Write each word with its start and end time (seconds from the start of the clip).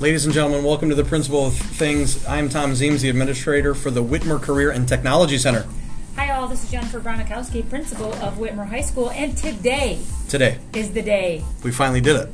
Ladies 0.00 0.24
and 0.26 0.32
gentlemen, 0.32 0.62
welcome 0.62 0.88
to 0.90 0.94
the 0.94 1.02
Principal 1.02 1.46
of 1.48 1.54
Things. 1.54 2.24
I'm 2.26 2.48
Tom 2.48 2.70
Zeems, 2.74 3.00
the 3.00 3.08
administrator 3.08 3.74
for 3.74 3.90
the 3.90 4.02
Whitmer 4.02 4.40
Career 4.40 4.70
and 4.70 4.86
Technology 4.86 5.38
Center. 5.38 5.66
Hi, 6.14 6.30
all. 6.30 6.46
This 6.46 6.62
is 6.62 6.70
Jennifer 6.70 7.00
Bronikowski, 7.00 7.68
principal 7.68 8.12
of 8.14 8.34
Whitmer 8.38 8.64
High 8.68 8.82
School, 8.82 9.10
and 9.10 9.36
today 9.36 9.98
Today, 10.28 10.58
is 10.72 10.92
the 10.92 11.02
day. 11.02 11.42
we 11.64 11.72
finally 11.72 12.00
did 12.00 12.14
it. 12.14 12.28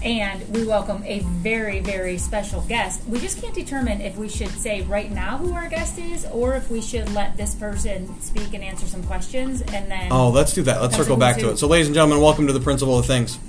And 0.00 0.48
we 0.54 0.64
welcome 0.64 1.02
a 1.04 1.18
very, 1.18 1.80
very 1.80 2.18
special 2.18 2.60
guest. 2.62 3.04
We 3.08 3.18
just 3.18 3.42
can't 3.42 3.54
determine 3.54 4.00
if 4.00 4.16
we 4.16 4.28
should 4.28 4.50
say 4.50 4.82
right 4.82 5.10
now 5.10 5.38
who 5.38 5.54
our 5.54 5.68
guest 5.68 5.98
is 5.98 6.24
or 6.26 6.54
if 6.54 6.70
we 6.70 6.80
should 6.80 7.12
let 7.14 7.36
this 7.36 7.56
person 7.56 8.20
speak 8.20 8.54
and 8.54 8.62
answer 8.62 8.86
some 8.86 9.02
questions 9.02 9.60
and 9.60 9.90
then. 9.90 10.12
Oh, 10.12 10.30
let's 10.30 10.54
do 10.54 10.62
that. 10.62 10.80
Let's 10.80 10.94
circle 10.94 11.16
back 11.16 11.38
to 11.38 11.50
it. 11.50 11.56
So, 11.56 11.66
ladies 11.66 11.88
and 11.88 11.94
gentlemen, 11.96 12.22
welcome 12.22 12.46
to 12.46 12.52
the 12.52 12.60
Principal 12.60 12.96
of 12.96 13.06
Things. 13.06 13.40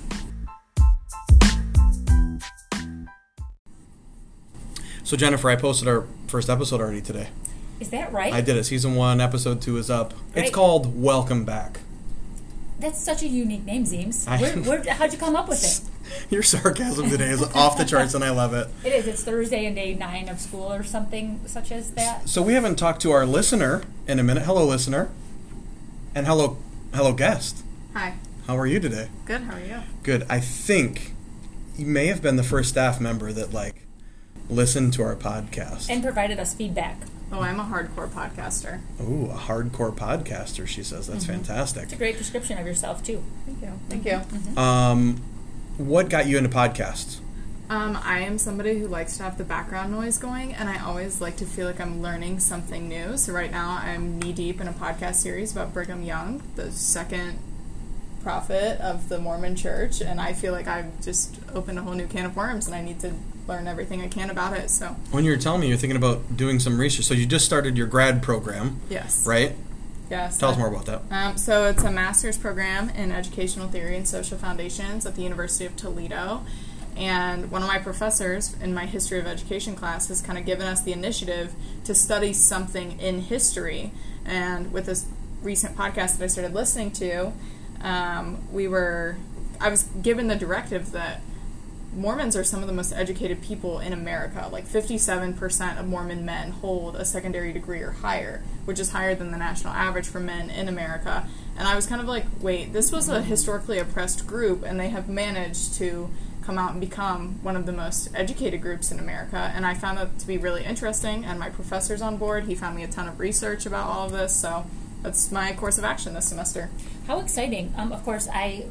So, 5.10 5.16
Jennifer, 5.16 5.50
I 5.50 5.56
posted 5.56 5.88
our 5.88 6.06
first 6.28 6.48
episode 6.48 6.80
already 6.80 7.00
today. 7.00 7.30
Is 7.80 7.90
that 7.90 8.12
right? 8.12 8.32
I 8.32 8.42
did 8.42 8.56
it. 8.56 8.62
Season 8.62 8.94
one, 8.94 9.20
episode 9.20 9.60
two 9.60 9.76
is 9.76 9.90
up. 9.90 10.14
It's 10.36 10.52
called 10.52 11.02
Welcome 11.02 11.44
Back. 11.44 11.80
That's 12.78 13.00
such 13.00 13.24
a 13.24 13.26
unique 13.26 13.64
name, 13.64 13.82
Zeems. 13.82 14.28
I- 14.28 14.40
Where, 14.40 14.56
where, 14.78 14.92
how'd 14.92 15.12
you 15.12 15.18
come 15.18 15.34
up 15.34 15.48
with 15.48 15.64
it? 15.64 16.30
Your 16.32 16.44
sarcasm 16.44 17.10
today 17.10 17.30
is 17.30 17.42
off 17.42 17.76
the 17.76 17.84
charts, 17.84 18.14
and 18.14 18.22
I 18.22 18.30
love 18.30 18.54
it. 18.54 18.68
It 18.84 18.92
is. 18.92 19.08
It's 19.08 19.24
Thursday 19.24 19.66
and 19.66 19.74
day 19.74 19.94
nine 19.94 20.28
of 20.28 20.38
school 20.38 20.72
or 20.72 20.84
something 20.84 21.40
such 21.44 21.72
as 21.72 21.90
that. 21.94 22.28
So 22.28 22.40
we 22.40 22.52
haven't 22.52 22.76
talked 22.76 23.02
to 23.02 23.10
our 23.10 23.26
listener 23.26 23.82
in 24.06 24.20
a 24.20 24.22
minute. 24.22 24.44
Hello, 24.44 24.64
listener, 24.64 25.10
and 26.14 26.24
hello, 26.28 26.56
hello, 26.94 27.14
guest. 27.14 27.64
Hi. 27.94 28.14
How 28.46 28.56
are 28.56 28.66
you 28.68 28.78
today? 28.78 29.08
Good. 29.24 29.40
How 29.40 29.56
are 29.56 29.60
you? 29.60 29.80
Good. 30.04 30.24
I 30.30 30.38
think 30.38 31.14
you 31.76 31.86
may 31.86 32.06
have 32.06 32.22
been 32.22 32.36
the 32.36 32.44
first 32.44 32.68
staff 32.68 33.00
member 33.00 33.32
that 33.32 33.52
like 33.52 33.88
listened 34.50 34.92
to 34.94 35.02
our 35.02 35.16
podcast. 35.16 35.88
And 35.88 36.02
provided 36.02 36.38
us 36.38 36.54
feedback. 36.54 36.98
Oh, 37.32 37.40
I'm 37.40 37.60
a 37.60 37.64
hardcore 37.64 38.08
podcaster. 38.08 38.80
Ooh, 39.00 39.30
a 39.30 39.36
hardcore 39.36 39.94
podcaster. 39.94 40.66
She 40.66 40.82
says 40.82 41.06
that's 41.06 41.24
fantastic. 41.24 41.84
It's 41.84 41.92
a 41.92 41.96
great 41.96 42.18
description 42.18 42.58
of 42.58 42.66
yourself, 42.66 43.04
too. 43.04 43.22
Thank 43.46 43.62
you. 43.62 43.72
Thank 43.88 44.04
you. 44.04 44.60
Um, 44.60 45.22
what 45.78 46.08
got 46.08 46.26
you 46.26 46.38
into 46.38 46.50
podcasts? 46.50 47.20
Um, 47.68 47.96
I 48.02 48.18
am 48.20 48.36
somebody 48.36 48.80
who 48.80 48.88
likes 48.88 49.16
to 49.18 49.22
have 49.22 49.38
the 49.38 49.44
background 49.44 49.92
noise 49.92 50.18
going, 50.18 50.52
and 50.54 50.68
I 50.68 50.82
always 50.82 51.20
like 51.20 51.36
to 51.36 51.46
feel 51.46 51.66
like 51.68 51.80
I'm 51.80 52.02
learning 52.02 52.40
something 52.40 52.88
new. 52.88 53.16
So 53.16 53.32
right 53.32 53.50
now, 53.50 53.78
I'm 53.80 54.18
knee 54.18 54.32
deep 54.32 54.60
in 54.60 54.66
a 54.66 54.72
podcast 54.72 55.14
series 55.14 55.52
about 55.52 55.72
Brigham 55.72 56.02
Young, 56.02 56.42
the 56.56 56.72
second 56.72 57.38
prophet 58.22 58.80
of 58.80 59.08
the 59.08 59.18
Mormon 59.18 59.56
Church, 59.56 60.00
and 60.00 60.20
I 60.20 60.32
feel 60.32 60.52
like 60.52 60.68
I've 60.68 61.02
just 61.02 61.38
opened 61.54 61.78
a 61.78 61.82
whole 61.82 61.94
new 61.94 62.06
can 62.06 62.26
of 62.26 62.36
worms, 62.36 62.66
and 62.66 62.74
I 62.74 62.82
need 62.82 63.00
to 63.00 63.12
learn 63.48 63.66
everything 63.66 64.00
I 64.02 64.08
can 64.08 64.30
about 64.30 64.56
it. 64.56 64.70
So 64.70 64.96
When 65.10 65.24
you 65.24 65.30
were 65.32 65.36
telling 65.36 65.60
me 65.60 65.68
you're 65.68 65.76
thinking 65.78 65.96
about 65.96 66.36
doing 66.36 66.60
some 66.60 66.78
research, 66.78 67.06
so 67.06 67.14
you 67.14 67.26
just 67.26 67.44
started 67.44 67.76
your 67.76 67.86
grad 67.86 68.22
program, 68.22 68.80
yes, 68.88 69.26
right? 69.26 69.54
yes. 70.10 70.38
Tell 70.38 70.50
us 70.50 70.58
more 70.58 70.68
about 70.68 70.86
that. 70.86 71.02
Um, 71.10 71.36
so 71.36 71.66
it's 71.66 71.82
a 71.84 71.90
master's 71.90 72.36
program 72.36 72.90
in 72.90 73.12
educational 73.12 73.68
theory 73.68 73.96
and 73.96 74.06
social 74.06 74.38
foundations 74.38 75.06
at 75.06 75.14
the 75.16 75.22
University 75.22 75.64
of 75.66 75.76
Toledo. 75.76 76.44
And 76.96 77.50
one 77.50 77.62
of 77.62 77.68
my 77.68 77.78
professors 77.78 78.56
in 78.60 78.74
my 78.74 78.84
history 78.84 79.20
of 79.20 79.26
education 79.26 79.74
class 79.76 80.08
has 80.08 80.20
kind 80.20 80.36
of 80.36 80.44
given 80.44 80.66
us 80.66 80.82
the 80.82 80.92
initiative 80.92 81.54
to 81.84 81.94
study 81.94 82.32
something 82.32 82.98
in 83.00 83.22
history. 83.22 83.92
And 84.24 84.72
with 84.72 84.86
this 84.86 85.06
recent 85.42 85.76
podcast 85.76 86.18
that 86.18 86.24
I 86.24 86.26
started 86.26 86.52
listening 86.52 86.90
to, 86.92 87.32
um, 87.82 88.38
we 88.52 88.68
were, 88.68 89.16
I 89.60 89.68
was 89.70 89.84
given 90.02 90.28
the 90.28 90.36
directive 90.36 90.92
that 90.92 91.22
Mormons 91.94 92.36
are 92.36 92.44
some 92.44 92.60
of 92.60 92.68
the 92.68 92.72
most 92.72 92.92
educated 92.92 93.42
people 93.42 93.80
in 93.80 93.92
America. 93.92 94.48
Like 94.50 94.66
57% 94.66 95.80
of 95.80 95.88
Mormon 95.88 96.24
men 96.24 96.52
hold 96.52 96.94
a 96.94 97.04
secondary 97.04 97.52
degree 97.52 97.80
or 97.80 97.90
higher, 97.90 98.42
which 98.64 98.78
is 98.78 98.92
higher 98.92 99.14
than 99.14 99.32
the 99.32 99.38
national 99.38 99.72
average 99.72 100.06
for 100.06 100.20
men 100.20 100.50
in 100.50 100.68
America. 100.68 101.28
And 101.56 101.66
I 101.66 101.74
was 101.74 101.86
kind 101.86 102.00
of 102.00 102.06
like, 102.06 102.26
wait, 102.40 102.72
this 102.72 102.92
was 102.92 103.08
a 103.08 103.22
historically 103.22 103.78
oppressed 103.78 104.26
group, 104.26 104.62
and 104.62 104.78
they 104.78 104.88
have 104.90 105.08
managed 105.08 105.74
to 105.74 106.10
come 106.42 106.58
out 106.58 106.72
and 106.72 106.80
become 106.80 107.38
one 107.42 107.56
of 107.56 107.66
the 107.66 107.72
most 107.72 108.08
educated 108.14 108.62
groups 108.62 108.92
in 108.92 108.98
America. 108.98 109.52
And 109.54 109.66
I 109.66 109.74
found 109.74 109.98
that 109.98 110.18
to 110.20 110.26
be 110.26 110.38
really 110.38 110.64
interesting, 110.64 111.24
and 111.24 111.40
my 111.40 111.50
professor's 111.50 112.02
on 112.02 112.18
board. 112.18 112.44
He 112.44 112.54
found 112.54 112.76
me 112.76 112.84
a 112.84 112.88
ton 112.88 113.08
of 113.08 113.18
research 113.18 113.66
about 113.66 113.86
all 113.86 114.06
of 114.06 114.12
this, 114.12 114.34
so 114.34 114.64
that's 115.02 115.30
my 115.32 115.52
course 115.54 115.78
of 115.78 115.84
action 115.84 116.14
this 116.14 116.26
semester. 116.28 116.70
How 117.06 117.20
exciting! 117.20 117.72
Um, 117.76 117.92
of 117.92 118.04
course, 118.04 118.28
I 118.32 118.66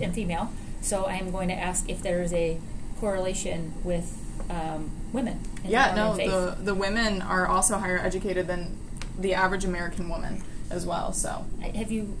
am 0.00 0.12
female, 0.12 0.50
so 0.80 1.04
I 1.04 1.14
am 1.14 1.30
going 1.30 1.48
to 1.48 1.54
ask 1.54 1.88
if 1.88 2.02
there 2.02 2.22
is 2.22 2.32
a 2.32 2.58
correlation 2.98 3.72
with 3.84 4.16
um, 4.50 4.90
women. 5.12 5.40
In 5.58 5.62
the 5.64 5.68
Yeah, 5.70 5.94
no, 5.94 6.14
faith. 6.14 6.30
the 6.30 6.56
the 6.62 6.74
women 6.74 7.22
are 7.22 7.46
also 7.46 7.78
higher 7.78 7.98
educated 7.98 8.46
than 8.46 8.76
the 9.18 9.34
average 9.34 9.64
American 9.64 10.08
woman 10.08 10.42
as 10.70 10.86
well. 10.86 11.12
So 11.12 11.44
Have 11.74 11.90
you? 11.90 12.16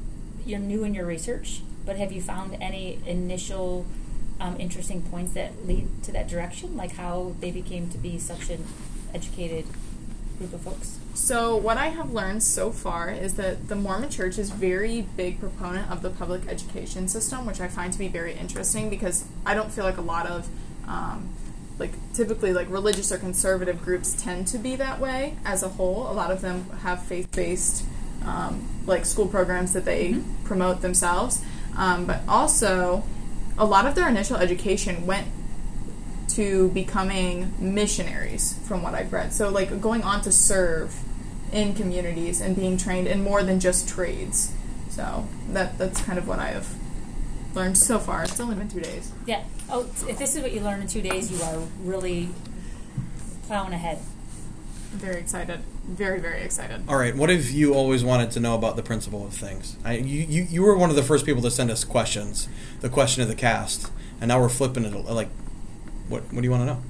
You're 0.46 0.58
new 0.58 0.84
in 0.84 0.94
your 0.94 1.04
research, 1.06 1.60
but 1.84 1.96
have 1.96 2.12
you 2.12 2.22
found 2.22 2.56
any 2.62 2.98
initial 3.06 3.84
um, 4.40 4.56
interesting 4.58 5.02
points 5.02 5.32
that 5.34 5.66
lead 5.66 5.86
to 6.04 6.12
that 6.12 6.28
direction, 6.28 6.76
like 6.76 6.92
how 6.92 7.34
they 7.40 7.50
became 7.50 7.90
to 7.90 7.98
be 7.98 8.18
such 8.18 8.48
an 8.48 8.64
educated 9.12 9.66
group 10.40 10.54
of 10.54 10.60
folks? 10.62 10.98
So, 11.14 11.54
what 11.54 11.76
I 11.76 11.88
have 11.88 12.12
learned 12.12 12.42
so 12.42 12.72
far 12.72 13.10
is 13.10 13.34
that 13.34 13.68
the 13.68 13.76
Mormon 13.76 14.08
Church 14.08 14.38
is 14.38 14.50
very 14.50 15.02
big 15.02 15.38
proponent 15.38 15.90
of 15.90 16.00
the 16.00 16.08
public 16.08 16.48
education 16.48 17.08
system, 17.08 17.44
which 17.44 17.60
I 17.60 17.68
find 17.68 17.92
to 17.92 17.98
be 17.98 18.08
very 18.08 18.32
interesting 18.32 18.88
because 18.88 19.24
I 19.44 19.54
don't 19.54 19.70
feel 19.70 19.84
like 19.84 19.98
a 19.98 20.02
lot 20.02 20.26
of 20.26 20.48
um, 20.88 21.28
like 21.78 21.92
typically 22.14 22.54
like 22.54 22.70
religious 22.70 23.12
or 23.12 23.18
conservative 23.18 23.82
groups 23.82 24.20
tend 24.20 24.46
to 24.48 24.58
be 24.58 24.76
that 24.76 24.98
way 24.98 25.36
as 25.44 25.62
a 25.62 25.68
whole. 25.68 26.10
A 26.10 26.14
lot 26.14 26.30
of 26.30 26.40
them 26.40 26.68
have 26.82 27.02
faith 27.02 27.30
based 27.32 27.84
um, 28.24 28.66
like 28.86 29.04
school 29.04 29.28
programs 29.28 29.74
that 29.74 29.84
they 29.84 30.16
promote 30.44 30.80
themselves, 30.80 31.44
um, 31.76 32.06
but 32.06 32.22
also 32.26 33.04
a 33.58 33.64
lot 33.64 33.86
of 33.86 33.94
their 33.94 34.08
initial 34.08 34.36
education 34.36 35.06
went 35.06 35.26
to 36.34 36.68
becoming 36.70 37.52
missionaries 37.58 38.58
from 38.66 38.82
what 38.82 38.94
I've 38.94 39.12
read. 39.12 39.32
So 39.32 39.48
like 39.48 39.80
going 39.80 40.02
on 40.02 40.22
to 40.22 40.32
serve 40.32 40.94
in 41.52 41.74
communities 41.74 42.40
and 42.40 42.54
being 42.54 42.76
trained 42.76 43.08
in 43.08 43.22
more 43.22 43.42
than 43.42 43.60
just 43.60 43.88
trades. 43.88 44.52
So 44.90 45.26
that 45.50 45.78
that's 45.78 46.00
kind 46.02 46.18
of 46.18 46.28
what 46.28 46.38
I 46.38 46.48
have 46.48 46.68
learned 47.54 47.78
so 47.78 47.98
far. 47.98 48.22
It's 48.24 48.38
only 48.40 48.54
been 48.54 48.68
two 48.68 48.80
days. 48.80 49.12
Yeah. 49.26 49.44
Oh, 49.68 49.82
if 50.08 50.18
this 50.18 50.36
is 50.36 50.42
what 50.42 50.52
you 50.52 50.60
learn 50.60 50.80
in 50.80 50.86
two 50.86 51.02
days, 51.02 51.30
you 51.30 51.42
are 51.42 51.58
really 51.82 52.28
plowing 53.46 53.72
ahead. 53.72 53.98
I'm 54.92 54.98
very 54.98 55.20
excited. 55.20 55.60
Very, 55.88 56.20
very 56.20 56.42
excited. 56.42 56.82
All 56.88 56.96
right, 56.96 57.16
what 57.16 57.30
have 57.30 57.50
you 57.50 57.74
always 57.74 58.04
wanted 58.04 58.30
to 58.32 58.40
know 58.40 58.54
about 58.54 58.76
the 58.76 58.82
principal 58.82 59.24
of 59.24 59.32
things? 59.32 59.76
I, 59.84 59.94
you, 59.94 60.22
you, 60.22 60.42
you 60.44 60.62
were 60.62 60.76
one 60.76 60.90
of 60.90 60.96
the 60.96 61.02
first 61.02 61.26
people 61.26 61.42
to 61.42 61.50
send 61.50 61.70
us 61.70 61.84
questions, 61.84 62.48
the 62.80 62.88
question 62.88 63.22
of 63.22 63.28
the 63.28 63.34
cast, 63.34 63.90
and 64.20 64.28
now 64.28 64.40
we're 64.40 64.48
flipping 64.48 64.84
it. 64.84 64.92
Like, 64.92 65.28
what, 66.10 66.24
what 66.24 66.40
do 66.40 66.42
you 66.42 66.50
want 66.50 66.62
to 66.62 66.74
know? 66.74 66.82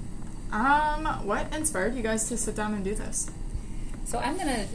Um, 0.52 1.26
what 1.26 1.54
inspired 1.54 1.94
you 1.94 2.02
guys 2.02 2.28
to 2.28 2.36
sit 2.36 2.56
down 2.56 2.74
and 2.74 2.82
do 2.82 2.94
this? 2.94 3.30
So 4.04 4.18
I'm 4.18 4.36
going 4.36 4.48
to 4.48 4.66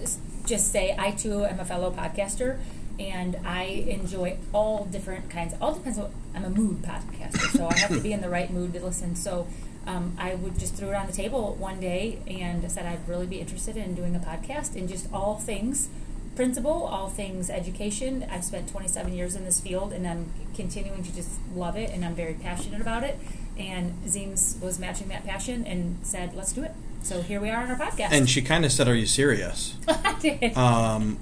just 0.46 0.72
say 0.72 0.96
I 0.98 1.12
too 1.12 1.44
am 1.44 1.60
a 1.60 1.66
fellow 1.66 1.92
podcaster 1.92 2.60
and 2.98 3.38
I 3.46 3.64
enjoy 3.64 4.38
all 4.54 4.86
different 4.86 5.30
kinds. 5.30 5.54
All 5.60 5.74
depends 5.74 6.00
on 6.00 6.14
I'm 6.34 6.46
a 6.46 6.50
mood 6.50 6.82
podcaster, 6.82 7.58
so 7.58 7.68
I 7.68 7.78
have 7.78 7.92
to 7.92 8.00
be 8.00 8.14
in 8.14 8.22
the 8.22 8.30
right 8.30 8.50
mood 8.50 8.74
to 8.74 8.86
listen. 8.86 9.16
So 9.16 9.48
um, 9.88 10.16
I 10.18 10.36
would 10.36 10.58
just 10.58 10.76
throw 10.76 10.92
it 10.92 10.96
on 10.96 11.08
the 11.08 11.14
table 11.14 11.56
one 11.56 11.80
day 11.80 12.20
and 12.28 12.70
said 12.72 12.86
I'd 12.86 13.08
really 13.08 13.28
be 13.28 13.40
interested 13.40 13.76
in 13.76 13.96
doing 13.96 14.16
a 14.16 14.20
podcast 14.20 14.76
in 14.76 14.88
just 14.88 15.12
all 15.12 15.36
things 15.36 15.90
principal, 16.36 16.84
all 16.86 17.08
things 17.10 17.50
education. 17.50 18.26
I've 18.30 18.44
spent 18.44 18.70
27 18.70 19.14
years 19.14 19.36
in 19.36 19.46
this 19.46 19.60
field 19.60 19.94
and 19.94 20.06
I'm 20.06 20.32
continuing 20.54 21.04
to 21.04 21.16
just 21.16 21.32
love 21.54 21.78
it 21.78 21.90
and 21.92 22.04
I'm 22.04 22.16
very 22.16 22.34
passionate 22.34 22.82
about 22.82 23.04
it. 23.04 23.18
And 23.58 23.94
Zeems 24.06 24.60
was 24.62 24.80
matching 24.80 25.08
that 25.10 25.26
passion 25.26 25.66
and 25.66 25.98
said, 26.04 26.34
let's 26.36 26.52
do 26.52 26.64
it. 26.64 26.72
So 27.06 27.22
here 27.22 27.40
we 27.40 27.52
are 27.52 27.62
on 27.62 27.70
our 27.70 27.78
podcast. 27.78 28.08
And 28.12 28.28
she 28.28 28.42
kind 28.42 28.66
of 28.66 28.72
said, 28.72 28.88
"Are 28.88 28.96
you 28.96 29.06
serious?" 29.06 29.76
I 29.88 30.18
did. 30.20 30.58
Um, 30.58 31.20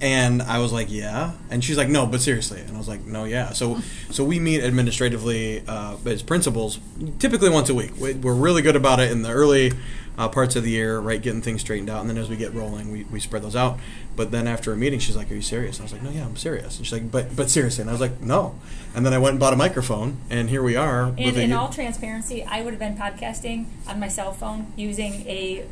and 0.00 0.42
I 0.42 0.58
was 0.58 0.72
like, 0.72 0.90
"Yeah," 0.90 1.32
and 1.50 1.62
she's 1.64 1.76
like, 1.76 1.88
"No, 1.88 2.06
but 2.06 2.20
seriously," 2.20 2.60
and 2.60 2.74
I 2.74 2.78
was 2.78 2.88
like, 2.88 3.04
"No, 3.06 3.24
yeah." 3.24 3.50
So, 3.50 3.80
so 4.10 4.24
we 4.24 4.38
meet 4.38 4.62
administratively 4.62 5.62
uh, 5.66 5.96
as 6.06 6.22
principals, 6.22 6.78
typically 7.18 7.50
once 7.50 7.68
a 7.68 7.74
week. 7.74 7.92
We- 7.98 8.14
We're 8.14 8.34
really 8.34 8.62
good 8.62 8.76
about 8.76 9.00
it 9.00 9.10
in 9.12 9.22
the 9.22 9.30
early 9.30 9.72
uh, 10.18 10.28
parts 10.28 10.54
of 10.56 10.64
the 10.64 10.70
year, 10.70 10.98
right, 10.98 11.22
getting 11.22 11.40
things 11.40 11.60
straightened 11.62 11.88
out, 11.88 12.00
and 12.02 12.10
then 12.10 12.18
as 12.18 12.28
we 12.28 12.36
get 12.36 12.52
rolling, 12.52 12.90
we, 12.92 13.04
we 13.04 13.20
spread 13.20 13.42
those 13.42 13.56
out. 13.56 13.78
But 14.16 14.30
then 14.32 14.46
after 14.48 14.72
a 14.72 14.76
meeting, 14.76 14.98
she's 14.98 15.16
like, 15.16 15.30
"Are 15.30 15.34
you 15.34 15.40
serious?" 15.42 15.80
I 15.80 15.82
was 15.84 15.92
like, 15.92 16.02
"No, 16.02 16.10
yeah, 16.10 16.24
I'm 16.26 16.36
serious." 16.36 16.76
And 16.76 16.86
she's 16.86 16.92
like, 16.92 17.10
"But, 17.10 17.34
but 17.36 17.48
seriously," 17.50 17.82
and 17.82 17.90
I 17.90 17.92
was 17.92 18.00
like, 18.00 18.20
"No." 18.20 18.54
And 18.94 19.06
then 19.06 19.14
I 19.14 19.18
went 19.18 19.32
and 19.32 19.40
bought 19.40 19.52
a 19.52 19.56
microphone, 19.56 20.18
and 20.28 20.50
here 20.50 20.62
we 20.62 20.76
are. 20.76 21.04
And 21.26 21.36
in 21.44 21.52
all 21.52 21.68
transparency, 21.68 22.42
I 22.44 22.62
would 22.62 22.72
have 22.72 22.80
been 22.80 22.96
podcasting 22.98 23.66
on 23.86 24.00
my 24.00 24.08
cell 24.08 24.32
phone 24.32 24.72
using 24.76 25.26
a 25.28 25.64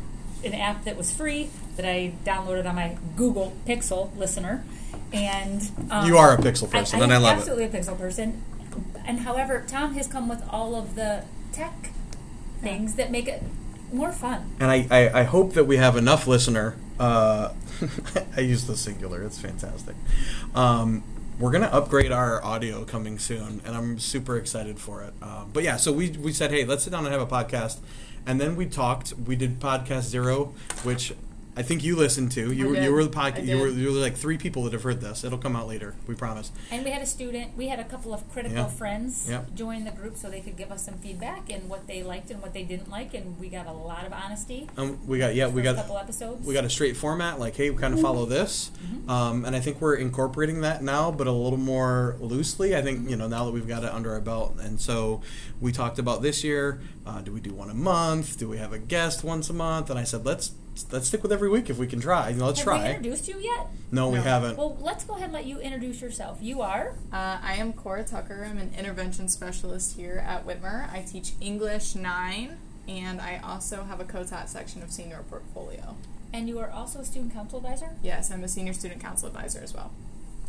an 0.44 0.54
app 0.54 0.84
that 0.84 0.96
was 0.96 1.12
free 1.12 1.50
that 1.76 1.84
I 1.84 2.14
downloaded 2.24 2.68
on 2.68 2.74
my 2.76 2.96
Google 3.16 3.56
Pixel 3.66 4.16
listener. 4.16 4.64
And 5.12 5.70
um, 5.90 6.06
You 6.06 6.18
are 6.18 6.34
a 6.34 6.36
Pixel 6.36 6.70
person, 6.70 7.00
I, 7.00 7.04
and 7.04 7.12
I 7.12 7.16
love 7.16 7.38
it. 7.38 7.40
absolutely 7.40 7.64
a 7.64 7.68
Pixel 7.70 7.98
person. 7.98 8.42
And 9.06 9.20
however, 9.20 9.64
Tom 9.66 9.94
has 9.94 10.06
come 10.06 10.28
with 10.28 10.42
all 10.50 10.74
of 10.74 10.94
the 10.94 11.24
tech 11.52 11.90
things 12.60 12.94
that 12.94 13.10
make 13.10 13.26
it 13.26 13.42
more 13.92 14.12
fun. 14.12 14.54
And 14.60 14.70
I, 14.70 14.86
I, 14.90 15.20
I 15.20 15.22
hope 15.24 15.54
that 15.54 15.64
we 15.64 15.78
have 15.78 15.96
enough 15.96 16.26
listener. 16.26 16.76
Uh, 17.00 17.52
I 18.36 18.40
use 18.40 18.66
the 18.66 18.76
singular. 18.76 19.22
It's 19.22 19.38
fantastic. 19.40 19.94
Um, 20.54 21.02
we're 21.38 21.52
gonna 21.52 21.66
upgrade 21.66 22.10
our 22.10 22.44
audio 22.44 22.84
coming 22.84 23.18
soon, 23.18 23.62
and 23.64 23.76
I'm 23.76 23.98
super 24.00 24.36
excited 24.36 24.78
for 24.80 25.02
it. 25.04 25.14
Uh, 25.22 25.44
but 25.52 25.62
yeah, 25.62 25.76
so 25.76 25.92
we 25.92 26.10
we 26.10 26.32
said, 26.32 26.50
hey, 26.50 26.64
let's 26.64 26.82
sit 26.82 26.90
down 26.90 27.04
and 27.06 27.12
have 27.14 27.22
a 27.22 27.26
podcast, 27.26 27.78
and 28.28 28.38
then 28.38 28.54
we 28.56 28.66
talked. 28.66 29.14
We 29.26 29.34
did 29.36 29.58
podcast 29.58 30.02
zero, 30.02 30.52
which 30.84 31.14
I 31.58 31.62
think 31.62 31.82
you 31.82 31.96
listened 31.96 32.30
to. 32.32 32.52
You 32.52 32.68
were 32.68 32.76
you 32.80 32.92
were 32.92 33.02
the 33.02 33.10
podcast. 33.10 33.44
You 33.46 33.58
were 33.58 33.66
you 33.68 33.92
were 33.92 33.98
like 33.98 34.16
three 34.16 34.38
people 34.38 34.62
that 34.62 34.72
have 34.72 34.84
heard 34.84 35.00
this. 35.00 35.24
It'll 35.24 35.38
come 35.38 35.56
out 35.56 35.66
later. 35.66 35.96
We 36.06 36.14
promise. 36.14 36.52
And 36.70 36.84
we 36.84 36.90
had 36.92 37.02
a 37.02 37.06
student, 37.06 37.56
we 37.56 37.66
had 37.66 37.80
a 37.80 37.84
couple 37.84 38.14
of 38.14 38.30
critical 38.30 38.58
Yeah. 38.58 38.66
friends 38.68 39.26
Yep. 39.28 39.54
join 39.56 39.84
the 39.84 39.90
group 39.90 40.16
so 40.16 40.30
they 40.30 40.40
could 40.40 40.56
give 40.56 40.70
us 40.70 40.84
some 40.84 40.94
feedback 40.98 41.50
and 41.50 41.68
what 41.68 41.88
they 41.88 42.04
liked 42.04 42.30
and 42.30 42.40
what 42.40 42.54
they 42.54 42.62
didn't 42.62 42.90
like, 42.90 43.12
and 43.12 43.38
we 43.40 43.48
got 43.48 43.66
a 43.66 43.72
lot 43.72 44.06
of 44.06 44.12
honesty. 44.12 44.68
Um, 44.76 44.98
we 45.06 45.18
got 45.18 45.34
yeah, 45.34 45.48
we 45.48 45.62
got 45.62 45.74
a 45.74 45.78
couple 45.78 45.98
episodes. 45.98 46.46
we 46.46 46.54
got 46.54 46.64
a 46.64 46.70
straight 46.70 46.96
format 46.96 47.40
like 47.40 47.56
hey 47.56 47.70
we 47.70 47.76
kind 47.76 47.92
of 47.92 48.00
follow 48.00 48.24
this 48.24 48.70
um, 49.08 49.44
and 49.44 49.56
i 49.56 49.60
think 49.60 49.80
we're 49.80 49.94
incorporating 49.96 50.60
that 50.60 50.82
now 50.82 51.10
but 51.10 51.26
a 51.26 51.32
little 51.32 51.58
more 51.58 52.16
loosely 52.20 52.76
i 52.76 52.82
think 52.82 53.08
you 53.10 53.16
know 53.16 53.26
now 53.26 53.44
that 53.44 53.50
we've 53.52 53.66
got 53.68 53.82
it 53.82 53.90
under 53.92 54.12
our 54.12 54.20
belt 54.20 54.56
and 54.60 54.80
so 54.80 55.20
we 55.60 55.72
talked 55.72 55.98
about 55.98 56.22
this 56.22 56.44
year 56.44 56.80
uh, 57.06 57.20
do 57.20 57.32
we 57.32 57.40
do 57.40 57.52
one 57.52 57.70
a 57.70 57.74
month 57.74 58.38
do 58.38 58.48
we 58.48 58.58
have 58.58 58.72
a 58.72 58.78
guest 58.78 59.24
once 59.24 59.50
a 59.50 59.52
month 59.52 59.90
and 59.90 59.98
i 59.98 60.04
said 60.04 60.24
let's 60.24 60.52
let's 60.92 61.08
stick 61.08 61.22
with 61.22 61.32
every 61.32 61.48
week 61.48 61.68
if 61.70 61.78
we 61.78 61.86
can 61.86 62.00
try 62.00 62.28
you 62.30 62.36
know, 62.36 62.46
let's 62.46 62.58
Have 62.60 62.64
try 62.66 62.82
we 62.82 62.88
introduced 62.90 63.28
you 63.28 63.38
yet? 63.40 63.66
no, 63.90 64.08
we 64.08 64.16
No. 64.16 64.22
haven't 64.22 64.56
Well, 64.56 64.76
let's 64.80 65.04
go 65.04 65.14
ahead 65.14 65.24
and 65.26 65.32
let 65.32 65.46
you 65.46 65.58
introduce 65.60 66.00
yourself. 66.00 66.38
You 66.40 66.60
are 66.62 66.92
Uh, 67.12 67.38
I 67.42 67.54
am 67.54 67.72
Cora 67.72 68.04
Tucker. 68.04 68.46
I'm 68.48 68.58
an 68.58 68.72
intervention 68.78 69.28
specialist 69.28 69.96
here 69.96 70.22
at 70.26 70.46
Whitmer. 70.46 70.92
I 70.92 71.00
teach 71.02 71.32
English 71.40 71.94
9, 71.94 72.56
and 72.88 73.20
I 73.20 73.40
also 73.42 73.84
have 73.84 74.00
a 74.00 74.04
co-taught 74.04 74.48
section 74.50 74.82
of 74.82 74.90
senior 74.92 75.22
portfolio. 75.28 75.96
and 76.32 76.46
you 76.48 76.58
are 76.58 76.70
also 76.70 76.98
a 77.00 77.04
student 77.06 77.32
council 77.32 77.56
advisor. 77.58 77.90
Yes, 78.02 78.30
I'm 78.30 78.44
a 78.44 78.48
senior 78.48 78.74
student 78.74 79.00
council 79.00 79.28
advisor 79.28 79.60
as 79.62 79.72
well. 79.72 79.90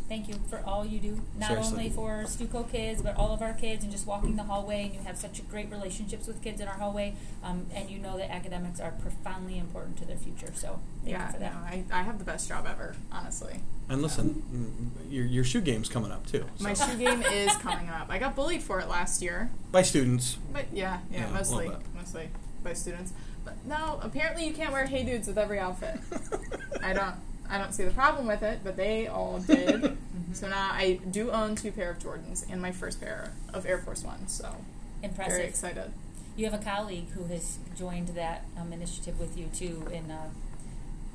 Thank 0.09 0.27
you 0.27 0.35
for 0.49 0.59
all 0.65 0.83
you 0.83 0.99
do, 0.99 1.21
not 1.37 1.49
Seriously. 1.49 1.77
only 1.77 1.89
for 1.91 2.23
Stuco 2.25 2.69
kids, 2.69 3.03
but 3.03 3.15
all 3.15 3.31
of 3.31 3.43
our 3.43 3.53
kids, 3.53 3.83
and 3.83 3.91
just 3.91 4.07
walking 4.07 4.35
the 4.35 4.43
hallway. 4.43 4.85
And 4.85 4.93
you 4.95 4.99
have 5.01 5.17
such 5.17 5.47
great 5.49 5.69
relationships 5.69 6.25
with 6.25 6.41
kids 6.41 6.59
in 6.59 6.67
our 6.67 6.73
hallway, 6.73 7.13
um, 7.43 7.67
and 7.73 7.91
you 7.91 7.99
know 7.99 8.17
that 8.17 8.31
academics 8.31 8.79
are 8.79 8.91
profoundly 8.91 9.59
important 9.59 9.97
to 9.99 10.05
their 10.05 10.17
future. 10.17 10.51
So 10.55 10.79
thank 11.03 11.11
yeah, 11.11 11.27
you 11.27 11.33
for 11.33 11.39
no. 11.41 11.47
I, 11.47 11.83
I 11.91 12.01
have 12.01 12.17
the 12.17 12.25
best 12.25 12.49
job 12.49 12.65
ever, 12.67 12.95
honestly. 13.11 13.59
and 13.87 14.01
listen 14.01 14.43
mm, 14.51 15.11
your, 15.11 15.25
your 15.25 15.43
shoe 15.43 15.61
game's 15.61 15.89
coming 15.89 16.11
up 16.11 16.25
too 16.25 16.45
so. 16.57 16.63
My 16.63 16.73
shoe 16.73 16.97
game 16.97 17.21
is 17.21 17.55
coming 17.57 17.89
up. 17.89 18.07
I 18.09 18.17
got 18.17 18.35
bullied 18.35 18.63
for 18.63 18.79
it 18.79 18.89
last 18.89 19.21
year, 19.21 19.51
by 19.71 19.83
students 19.83 20.37
but 20.51 20.65
yeah, 20.73 20.99
yeah, 21.11 21.21
Yeah, 21.21 21.31
mostly, 21.31 21.71
mostly 21.95 22.29
by 22.63 22.73
students. 22.73 23.13
But 23.45 23.63
no, 23.65 23.99
apparently 24.01 24.45
you 24.47 24.53
can't 24.53 24.73
wear 24.73 24.85
Hey 24.85 25.03
Dudes 25.03 25.27
with 25.27 25.37
every 25.37 25.59
outfit. 25.59 25.99
I 26.83 26.93
don't, 26.93 27.15
I 27.49 27.57
don't 27.57 27.73
see 27.73 27.83
the 27.83 27.91
problem 27.91 28.27
with 28.27 28.43
it, 28.43 28.59
but 28.63 28.77
they 28.77 29.07
all 29.07 29.39
did. 29.47 29.97
So 30.33 30.47
now 30.47 30.69
I 30.71 30.99
do 31.09 31.31
own 31.31 31.55
two 31.55 31.71
pair 31.71 31.89
of 31.91 31.99
Jordans 31.99 32.45
and 32.51 32.61
my 32.61 32.71
first 32.71 32.99
pair 33.01 33.31
of 33.53 33.65
Air 33.65 33.79
Force 33.79 34.03
Ones. 34.03 34.31
So 34.31 34.55
Impressive. 35.01 35.33
very 35.37 35.47
excited. 35.47 35.91
You 36.37 36.49
have 36.49 36.59
a 36.61 36.63
colleague 36.63 37.09
who 37.11 37.25
has 37.25 37.57
joined 37.77 38.09
that 38.09 38.45
um, 38.57 38.71
initiative 38.71 39.19
with 39.19 39.37
you 39.37 39.47
too, 39.53 39.87
in 39.91 40.09
uh, 40.11 40.29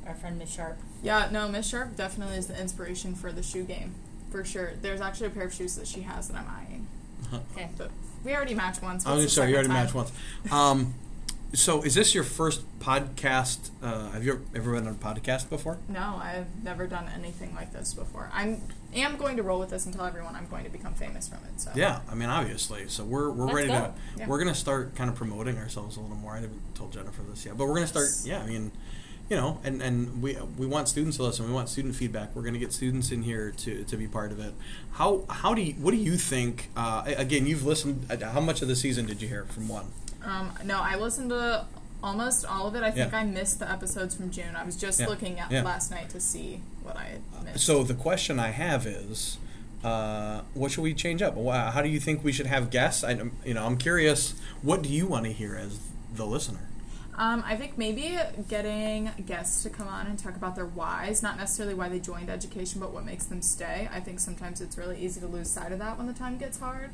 our 0.06 0.14
friend 0.14 0.38
Miss 0.38 0.50
Sharp. 0.52 0.76
Yeah, 1.02 1.28
no, 1.30 1.48
Miss 1.48 1.68
Sharp 1.68 1.96
definitely 1.96 2.36
is 2.36 2.46
the 2.48 2.60
inspiration 2.60 3.14
for 3.14 3.32
the 3.32 3.42
shoe 3.42 3.62
game, 3.64 3.94
for 4.30 4.44
sure. 4.44 4.72
There's 4.82 5.00
actually 5.00 5.28
a 5.28 5.30
pair 5.30 5.44
of 5.44 5.54
shoes 5.54 5.76
that 5.76 5.86
she 5.86 6.02
has 6.02 6.28
that 6.28 6.36
I'm 6.36 6.46
eyeing, 6.48 6.86
Okay. 7.32 7.70
but 7.78 7.90
we 8.24 8.34
already 8.34 8.54
matched 8.54 8.82
once. 8.82 9.06
I 9.06 9.10
was 9.14 9.18
What's 9.22 9.24
just 9.26 9.36
the 9.36 9.40
sorry, 9.40 9.50
you 9.50 9.54
already 9.56 9.68
second 9.68 9.82
matched 9.82 9.94
once. 9.94 10.12
Um, 10.52 10.94
so, 11.52 11.82
is 11.82 11.94
this 11.94 12.14
your 12.14 12.24
first 12.24 12.62
podcast? 12.80 13.70
Uh, 13.82 14.10
have 14.10 14.24
you 14.24 14.44
ever 14.54 14.72
been 14.72 14.86
on 14.88 14.94
a 14.94 14.96
podcast 14.96 15.48
before? 15.48 15.78
No, 15.88 16.18
I've 16.20 16.46
never 16.64 16.86
done 16.86 17.08
anything 17.14 17.54
like 17.54 17.72
this 17.72 17.94
before. 17.94 18.30
I'm 18.32 18.60
am 18.92 19.16
going 19.16 19.36
to 19.36 19.42
roll 19.42 19.58
with 19.60 19.70
this 19.70 19.84
and 19.86 19.94
tell 19.94 20.04
everyone 20.04 20.34
I'm 20.36 20.46
going 20.48 20.64
to 20.64 20.70
become 20.70 20.94
famous 20.94 21.28
from 21.28 21.38
it. 21.52 21.60
So 21.60 21.70
Yeah, 21.74 22.00
I 22.10 22.14
mean, 22.14 22.28
obviously. 22.28 22.88
So 22.88 23.04
we're 23.04 23.30
we're 23.30 23.44
Let's 23.46 23.54
ready 23.56 23.68
go. 23.68 23.74
to. 23.74 23.94
Yeah. 24.16 24.26
We're 24.28 24.38
gonna 24.38 24.54
start 24.54 24.94
kind 24.96 25.08
of 25.10 25.16
promoting 25.16 25.58
ourselves 25.58 25.96
a 25.96 26.00
little 26.00 26.16
more. 26.16 26.32
I 26.32 26.40
haven't 26.40 26.74
told 26.74 26.92
Jennifer 26.92 27.22
this 27.22 27.44
yet, 27.46 27.56
but 27.56 27.66
we're 27.68 27.74
gonna 27.74 27.86
start. 27.86 28.08
Yeah, 28.24 28.40
I 28.42 28.46
mean, 28.46 28.72
you 29.30 29.36
know, 29.36 29.60
and 29.64 29.80
and 29.80 30.22
we 30.22 30.36
we 30.58 30.66
want 30.66 30.88
students 30.88 31.16
to 31.18 31.22
listen. 31.22 31.46
We 31.46 31.52
want 31.52 31.68
student 31.68 31.94
feedback. 31.94 32.34
We're 32.34 32.42
gonna 32.42 32.58
get 32.58 32.72
students 32.72 33.10
in 33.12 33.22
here 33.22 33.52
to 33.58 33.84
to 33.84 33.96
be 33.96 34.06
part 34.08 34.32
of 34.32 34.40
it. 34.40 34.54
How 34.92 35.24
how 35.28 35.54
do 35.54 35.62
you 35.62 35.74
what 35.74 35.92
do 35.92 35.96
you 35.98 36.16
think? 36.16 36.70
Uh, 36.76 37.04
again, 37.16 37.46
you've 37.46 37.64
listened. 37.64 38.06
uh, 38.10 38.16
How 38.30 38.40
much 38.40 38.60
of 38.60 38.66
the 38.68 38.76
season 38.76 39.06
did 39.06 39.22
you 39.22 39.28
hear 39.28 39.44
from 39.44 39.68
one? 39.68 39.86
Um, 40.24 40.52
no, 40.64 40.80
I 40.80 40.96
listened 40.96 41.30
to 41.30 41.66
almost 42.02 42.44
all 42.44 42.66
of 42.66 42.74
it. 42.74 42.82
I 42.82 42.90
think 42.90 43.12
Yeah. 43.12 43.18
I 43.18 43.24
missed 43.24 43.58
the 43.58 43.70
episodes 43.70 44.14
from 44.14 44.30
June. 44.30 44.56
I 44.56 44.64
was 44.64 44.76
just 44.76 45.00
Yeah. 45.00 45.06
looking 45.06 45.38
at 45.40 45.50
Yeah. 45.50 45.62
last 45.62 45.90
night 45.90 46.10
to 46.10 46.20
see 46.20 46.60
what 46.82 46.96
I 46.96 47.04
had 47.04 47.44
missed. 47.44 47.64
So 47.64 47.82
the 47.82 47.94
question 47.94 48.38
I 48.38 48.50
have 48.50 48.86
is, 48.86 49.38
uh, 49.82 50.40
what 50.54 50.70
should 50.72 50.82
we 50.82 50.94
change 50.94 51.22
up? 51.22 51.36
How 51.36 51.82
do 51.82 51.88
you 51.88 52.00
think 52.00 52.22
we 52.24 52.32
should 52.32 52.46
have 52.46 52.70
guests? 52.70 53.04
I, 53.04 53.12
you 53.44 53.54
know, 53.54 53.64
I'm 53.66 53.76
curious. 53.76 54.34
What 54.62 54.82
do 54.82 54.88
you 54.88 55.06
want 55.06 55.24
to 55.26 55.32
hear 55.32 55.56
as 55.56 55.78
the 56.14 56.26
listener? 56.26 56.68
Um, 57.16 57.44
I 57.46 57.54
think 57.56 57.78
maybe 57.78 58.18
getting 58.48 59.10
guests 59.24 59.62
to 59.62 59.70
come 59.70 59.86
on 59.86 60.06
and 60.08 60.18
talk 60.18 60.34
about 60.34 60.56
their 60.56 60.66
whys, 60.66 61.22
not 61.22 61.38
necessarily 61.38 61.74
why 61.74 61.88
they 61.88 62.00
joined 62.00 62.28
education, 62.28 62.80
but 62.80 62.92
what 62.92 63.04
makes 63.04 63.24
them 63.26 63.40
stay. 63.40 63.88
I 63.92 64.00
think 64.00 64.18
sometimes 64.18 64.60
it's 64.60 64.76
really 64.76 64.98
easy 64.98 65.20
to 65.20 65.26
lose 65.28 65.48
sight 65.48 65.70
of 65.70 65.78
that 65.78 65.96
when 65.96 66.08
the 66.08 66.12
time 66.12 66.38
gets 66.38 66.58
hard. 66.58 66.90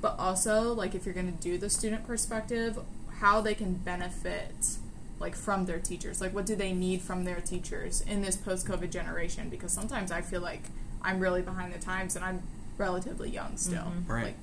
But 0.00 0.16
also, 0.18 0.72
like 0.72 0.94
if 0.94 1.04
you're 1.04 1.14
going 1.14 1.32
to 1.32 1.42
do 1.42 1.58
the 1.58 1.70
student 1.70 2.06
perspective, 2.06 2.78
how 3.18 3.40
they 3.40 3.54
can 3.54 3.74
benefit 3.74 4.76
like 5.18 5.36
from 5.36 5.66
their 5.66 5.78
teachers. 5.78 6.20
Like 6.20 6.34
what 6.34 6.46
do 6.46 6.56
they 6.56 6.72
need 6.72 7.02
from 7.02 7.24
their 7.24 7.40
teachers 7.40 8.00
in 8.00 8.22
this 8.22 8.36
post-COVID 8.36 8.90
generation 8.90 9.50
because 9.50 9.72
sometimes 9.72 10.10
I 10.10 10.22
feel 10.22 10.40
like 10.40 10.62
I'm 11.02 11.20
really 11.20 11.42
behind 11.42 11.74
the 11.74 11.78
times 11.78 12.16
and 12.16 12.24
I'm 12.24 12.42
relatively 12.78 13.28
young 13.28 13.56
still. 13.58 13.82
Mhm. 13.82 14.08
Right. 14.08 14.24
Like, 14.24 14.34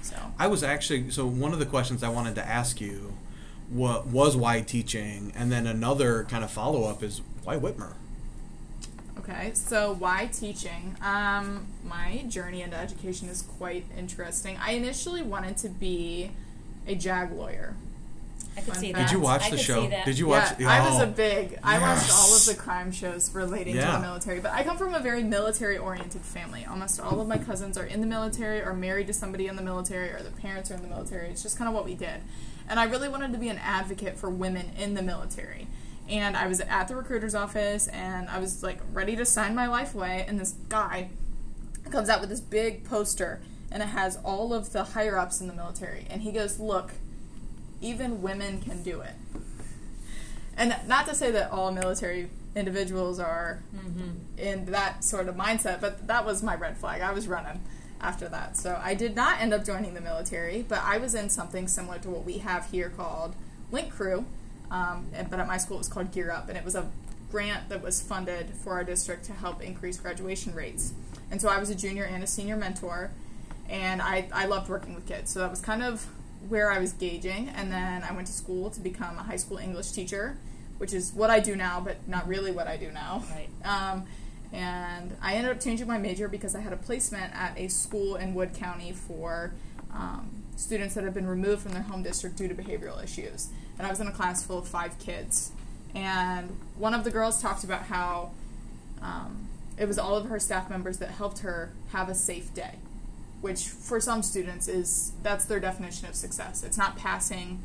so 0.00 0.16
I 0.38 0.46
was 0.46 0.62
actually 0.62 1.10
so 1.10 1.26
one 1.26 1.52
of 1.52 1.58
the 1.58 1.66
questions 1.66 2.02
I 2.02 2.08
wanted 2.08 2.34
to 2.36 2.46
ask 2.48 2.80
you 2.80 3.12
what 3.68 4.06
was 4.06 4.36
why 4.36 4.60
teaching, 4.62 5.32
and 5.34 5.50
then 5.52 5.66
another 5.66 6.24
kind 6.24 6.42
of 6.44 6.50
follow 6.50 6.84
up 6.84 7.02
is 7.02 7.20
why 7.44 7.56
Whitmer. 7.56 7.94
Okay, 9.18 9.52
so 9.54 9.92
why 9.92 10.26
teaching? 10.32 10.96
Um, 11.02 11.66
my 11.84 12.24
journey 12.28 12.62
into 12.62 12.76
education 12.76 13.28
is 13.28 13.42
quite 13.42 13.84
interesting. 13.96 14.56
I 14.60 14.72
initially 14.72 15.22
wanted 15.22 15.56
to 15.58 15.68
be 15.68 16.30
a 16.86 16.94
JAG 16.94 17.32
lawyer. 17.32 17.74
I 18.56 18.60
could 18.60 18.74
Fun 18.74 18.80
see 18.80 18.92
fact. 18.92 18.98
that. 18.98 19.08
Did 19.08 19.16
you 19.16 19.20
watch 19.20 19.42
I 19.44 19.50
the 19.50 19.56
could 19.56 19.64
show? 19.64 19.80
See 19.82 19.88
that. 19.88 20.04
Did 20.04 20.18
you 20.18 20.26
watch? 20.26 20.58
yeah, 20.58 20.70
I 20.70 20.88
was 20.88 21.00
oh. 21.00 21.04
a 21.04 21.06
big. 21.06 21.58
I 21.62 21.78
watched 21.78 22.10
all 22.12 22.34
of 22.34 22.44
the 22.44 22.54
crime 22.54 22.92
shows 22.92 23.34
relating 23.34 23.74
to 23.76 23.80
the 23.80 24.00
military, 24.00 24.40
but 24.40 24.52
I 24.52 24.62
come 24.62 24.76
from 24.76 24.94
a 24.94 25.00
very 25.00 25.22
military-oriented 25.22 26.20
family. 26.22 26.66
Almost 26.68 27.00
all 27.00 27.20
of 27.20 27.28
my 27.28 27.38
cousins 27.38 27.78
are 27.78 27.84
in 27.84 28.00
the 28.00 28.06
military, 28.06 28.60
or 28.60 28.74
married 28.74 29.06
to 29.06 29.14
somebody 29.14 29.46
in 29.46 29.56
the 29.56 29.62
military, 29.62 30.10
or 30.10 30.22
the 30.22 30.30
parents 30.30 30.70
are 30.70 30.74
in 30.74 30.82
the 30.82 30.88
military. 30.88 31.28
It's 31.28 31.42
just 31.42 31.56
kind 31.56 31.68
of 31.68 31.74
what 31.74 31.84
we 31.84 31.94
did, 31.94 32.20
and 32.68 32.78
I 32.78 32.84
really 32.84 33.08
wanted 33.08 33.32
to 33.32 33.38
be 33.38 33.48
an 33.48 33.58
advocate 33.58 34.18
for 34.18 34.28
women 34.28 34.72
in 34.78 34.94
the 34.94 35.02
military. 35.02 35.66
And 36.12 36.36
I 36.36 36.46
was 36.46 36.60
at 36.60 36.88
the 36.88 36.94
recruiter's 36.94 37.34
office, 37.34 37.88
and 37.88 38.28
I 38.28 38.38
was 38.38 38.62
like 38.62 38.78
ready 38.92 39.16
to 39.16 39.24
sign 39.24 39.54
my 39.54 39.66
life 39.66 39.94
away, 39.94 40.24
and 40.28 40.38
this 40.38 40.52
guy 40.68 41.08
comes 41.90 42.08
out 42.08 42.20
with 42.20 42.28
this 42.28 42.40
big 42.40 42.84
poster, 42.84 43.40
and 43.70 43.82
it 43.82 43.86
has 43.86 44.18
all 44.22 44.52
of 44.52 44.72
the 44.72 44.84
higher 44.84 45.18
ups 45.18 45.40
in 45.40 45.46
the 45.48 45.54
military, 45.54 46.06
and 46.10 46.22
he 46.22 46.30
goes, 46.30 46.58
"Look." 46.60 46.92
even 47.84 48.22
women 48.22 48.60
can 48.60 48.80
do 48.84 49.00
it. 49.00 49.14
And 50.56 50.76
not 50.86 51.04
to 51.08 51.16
say 51.16 51.32
that 51.32 51.50
all 51.50 51.72
military 51.72 52.30
individuals 52.54 53.18
are 53.18 53.60
Mm-hmm. 53.74 54.10
in 54.38 54.66
that 54.66 55.02
sort 55.02 55.26
of 55.28 55.34
mindset, 55.34 55.80
but 55.80 56.06
that 56.06 56.24
was 56.24 56.44
my 56.44 56.54
red 56.54 56.76
flag. 56.76 57.00
I 57.00 57.10
was 57.10 57.26
running 57.26 57.60
after 58.00 58.28
that. 58.28 58.56
So 58.56 58.80
I 58.80 58.94
did 58.94 59.16
not 59.16 59.40
end 59.40 59.52
up 59.52 59.64
joining 59.64 59.94
the 59.94 60.00
military, 60.00 60.64
but 60.68 60.80
I 60.84 60.98
was 60.98 61.16
in 61.16 61.28
something 61.28 61.66
similar 61.66 61.98
to 62.00 62.10
what 62.10 62.24
we 62.24 62.38
have 62.38 62.70
here 62.70 62.88
called 62.88 63.34
Link 63.72 63.90
Crew. 63.90 64.26
Um, 64.72 65.06
but 65.30 65.38
at 65.38 65.46
my 65.46 65.58
school 65.58 65.76
it 65.76 65.80
was 65.80 65.88
called 65.88 66.10
Gear 66.12 66.32
Up, 66.32 66.48
and 66.48 66.56
it 66.56 66.64
was 66.64 66.74
a 66.74 66.90
grant 67.30 67.68
that 67.68 67.82
was 67.82 68.00
funded 68.00 68.50
for 68.50 68.72
our 68.72 68.84
district 68.84 69.24
to 69.26 69.32
help 69.32 69.62
increase 69.62 69.98
graduation 69.98 70.54
rates. 70.54 70.92
And 71.30 71.40
so 71.40 71.48
I 71.48 71.58
was 71.58 71.70
a 71.70 71.74
junior 71.74 72.04
and 72.04 72.24
a 72.24 72.26
senior 72.26 72.56
mentor, 72.56 73.10
and 73.68 74.02
I, 74.02 74.28
I 74.32 74.46
loved 74.46 74.68
working 74.70 74.94
with 74.94 75.06
kids. 75.06 75.30
So 75.30 75.40
that 75.40 75.50
was 75.50 75.60
kind 75.60 75.82
of 75.82 76.06
where 76.48 76.70
I 76.70 76.78
was 76.78 76.92
gauging. 76.92 77.48
And 77.50 77.70
then 77.70 78.02
I 78.02 78.12
went 78.12 78.26
to 78.26 78.32
school 78.32 78.70
to 78.70 78.80
become 78.80 79.18
a 79.18 79.22
high 79.22 79.36
school 79.36 79.58
English 79.58 79.92
teacher, 79.92 80.38
which 80.78 80.92
is 80.92 81.12
what 81.12 81.30
I 81.30 81.40
do 81.40 81.54
now, 81.54 81.80
but 81.80 82.06
not 82.08 82.26
really 82.26 82.50
what 82.50 82.66
I 82.66 82.76
do 82.76 82.90
now. 82.90 83.22
Right. 83.30 83.48
Um, 83.92 84.04
and 84.52 85.16
I 85.22 85.34
ended 85.34 85.52
up 85.52 85.60
changing 85.62 85.86
my 85.86 85.98
major 85.98 86.28
because 86.28 86.54
I 86.54 86.60
had 86.60 86.72
a 86.72 86.76
placement 86.76 87.34
at 87.34 87.58
a 87.58 87.68
school 87.68 88.16
in 88.16 88.34
Wood 88.34 88.54
County 88.54 88.92
for 88.92 89.52
um, 89.92 90.42
students 90.56 90.94
that 90.94 91.04
had 91.04 91.14
been 91.14 91.26
removed 91.26 91.62
from 91.62 91.72
their 91.72 91.82
home 91.82 92.02
district 92.02 92.36
due 92.36 92.48
to 92.48 92.54
behavioral 92.54 93.02
issues. 93.02 93.48
And 93.82 93.88
I 93.88 93.90
was 93.90 93.98
in 93.98 94.06
a 94.06 94.12
class 94.12 94.44
full 94.44 94.58
of 94.58 94.68
five 94.68 94.96
kids. 95.00 95.50
And 95.92 96.56
one 96.78 96.94
of 96.94 97.02
the 97.02 97.10
girls 97.10 97.42
talked 97.42 97.64
about 97.64 97.86
how 97.86 98.30
um, 99.02 99.48
it 99.76 99.88
was 99.88 99.98
all 99.98 100.14
of 100.14 100.26
her 100.26 100.38
staff 100.38 100.70
members 100.70 100.98
that 100.98 101.08
helped 101.08 101.40
her 101.40 101.72
have 101.90 102.08
a 102.08 102.14
safe 102.14 102.54
day, 102.54 102.76
which 103.40 103.66
for 103.66 104.00
some 104.00 104.22
students 104.22 104.68
is 104.68 105.10
that's 105.24 105.46
their 105.46 105.58
definition 105.58 106.06
of 106.06 106.14
success. 106.14 106.62
It's 106.62 106.78
not 106.78 106.96
passing 106.96 107.60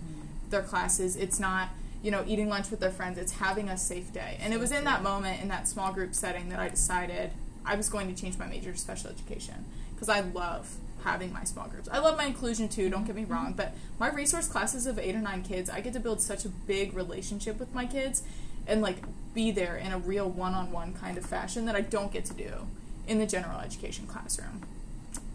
their 0.49 0.63
classes. 0.63 1.15
It's 1.15 1.39
not 1.39 1.69
you 2.01 2.09
know 2.09 2.23
eating 2.25 2.49
lunch 2.49 2.71
with 2.71 2.79
their 2.79 2.89
friends. 2.89 3.19
It's 3.19 3.33
having 3.33 3.69
a 3.69 3.77
safe 3.77 4.11
day. 4.11 4.39
And 4.41 4.55
it 4.55 4.59
was 4.59 4.71
in 4.71 4.85
that 4.85 5.03
moment 5.03 5.43
in 5.43 5.49
that 5.49 5.67
small 5.67 5.93
group 5.93 6.15
setting 6.15 6.49
that 6.49 6.57
I 6.57 6.67
decided 6.67 7.29
I 7.63 7.75
was 7.75 7.89
going 7.89 8.11
to 8.11 8.19
change 8.19 8.39
my 8.39 8.47
major 8.47 8.71
to 8.71 8.77
special 8.79 9.11
education 9.11 9.65
because 9.93 10.09
I 10.09 10.21
love 10.21 10.77
having 11.03 11.31
my 11.31 11.43
small 11.43 11.67
groups. 11.67 11.87
I 11.91 11.99
love 11.99 12.17
my 12.17 12.25
inclusion 12.25 12.69
too, 12.69 12.89
don't 12.89 13.05
get 13.05 13.15
me 13.15 13.25
wrong, 13.25 13.53
but 13.55 13.73
my 13.99 14.09
resource 14.09 14.47
classes 14.47 14.87
of 14.87 14.99
8 14.99 15.15
or 15.15 15.19
9 15.19 15.43
kids, 15.43 15.69
I 15.69 15.81
get 15.81 15.93
to 15.93 15.99
build 15.99 16.21
such 16.21 16.45
a 16.45 16.49
big 16.49 16.93
relationship 16.93 17.59
with 17.59 17.73
my 17.73 17.85
kids 17.85 18.23
and 18.67 18.81
like 18.81 18.97
be 19.33 19.51
there 19.51 19.77
in 19.77 19.91
a 19.91 19.97
real 19.97 20.29
one-on-one 20.29 20.93
kind 20.93 21.17
of 21.17 21.25
fashion 21.25 21.65
that 21.65 21.75
I 21.75 21.81
don't 21.81 22.11
get 22.11 22.25
to 22.25 22.33
do 22.33 22.67
in 23.07 23.19
the 23.19 23.25
general 23.25 23.59
education 23.59 24.07
classroom. 24.07 24.63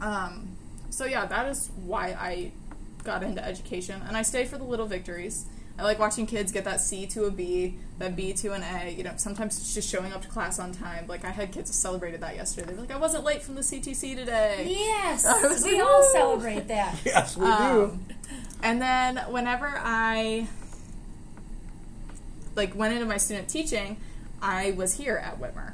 Um, 0.00 0.56
so 0.90 1.06
yeah, 1.06 1.24
that 1.26 1.46
is 1.46 1.70
why 1.84 2.08
I 2.08 2.52
got 3.04 3.22
into 3.22 3.44
education, 3.44 4.02
and 4.06 4.16
I 4.16 4.22
stay 4.22 4.44
for 4.44 4.58
the 4.58 4.64
little 4.64 4.86
victories. 4.86 5.46
I 5.78 5.84
like 5.84 5.98
watching 5.98 6.26
kids 6.26 6.52
get 6.52 6.64
that 6.64 6.80
C 6.80 7.06
to 7.08 7.24
a 7.24 7.30
B, 7.30 7.76
that 7.98 8.14
B 8.14 8.32
to 8.34 8.52
an 8.52 8.62
A. 8.62 8.90
You 8.90 9.04
know, 9.04 9.12
sometimes 9.16 9.58
it's 9.58 9.74
just 9.74 9.90
showing 9.90 10.12
up 10.12 10.22
to 10.22 10.28
class 10.28 10.58
on 10.58 10.72
time. 10.72 11.06
Like 11.08 11.24
I 11.24 11.30
had 11.30 11.50
kids 11.50 11.70
that 11.70 11.76
celebrated 11.76 12.20
that 12.20 12.36
yesterday. 12.36 12.68
They're 12.68 12.80
like, 12.80 12.92
"I 12.92 12.98
wasn't 12.98 13.24
late 13.24 13.42
from 13.42 13.54
the 13.54 13.62
CTC 13.62 14.14
today." 14.14 14.66
Yes, 14.68 15.24
we 15.64 15.72
like, 15.72 15.82
all 15.82 16.02
celebrate 16.12 16.68
that. 16.68 16.96
Yes, 17.04 17.36
we 17.36 17.46
Um, 17.46 18.04
and 18.62 18.80
then 18.80 19.16
whenever 19.28 19.66
I 19.76 20.46
like 22.54 22.74
went 22.74 22.94
into 22.94 23.06
my 23.06 23.16
student 23.16 23.48
teaching, 23.48 23.96
I 24.40 24.72
was 24.72 24.94
here 24.94 25.16
at 25.16 25.40
Whitmer, 25.40 25.72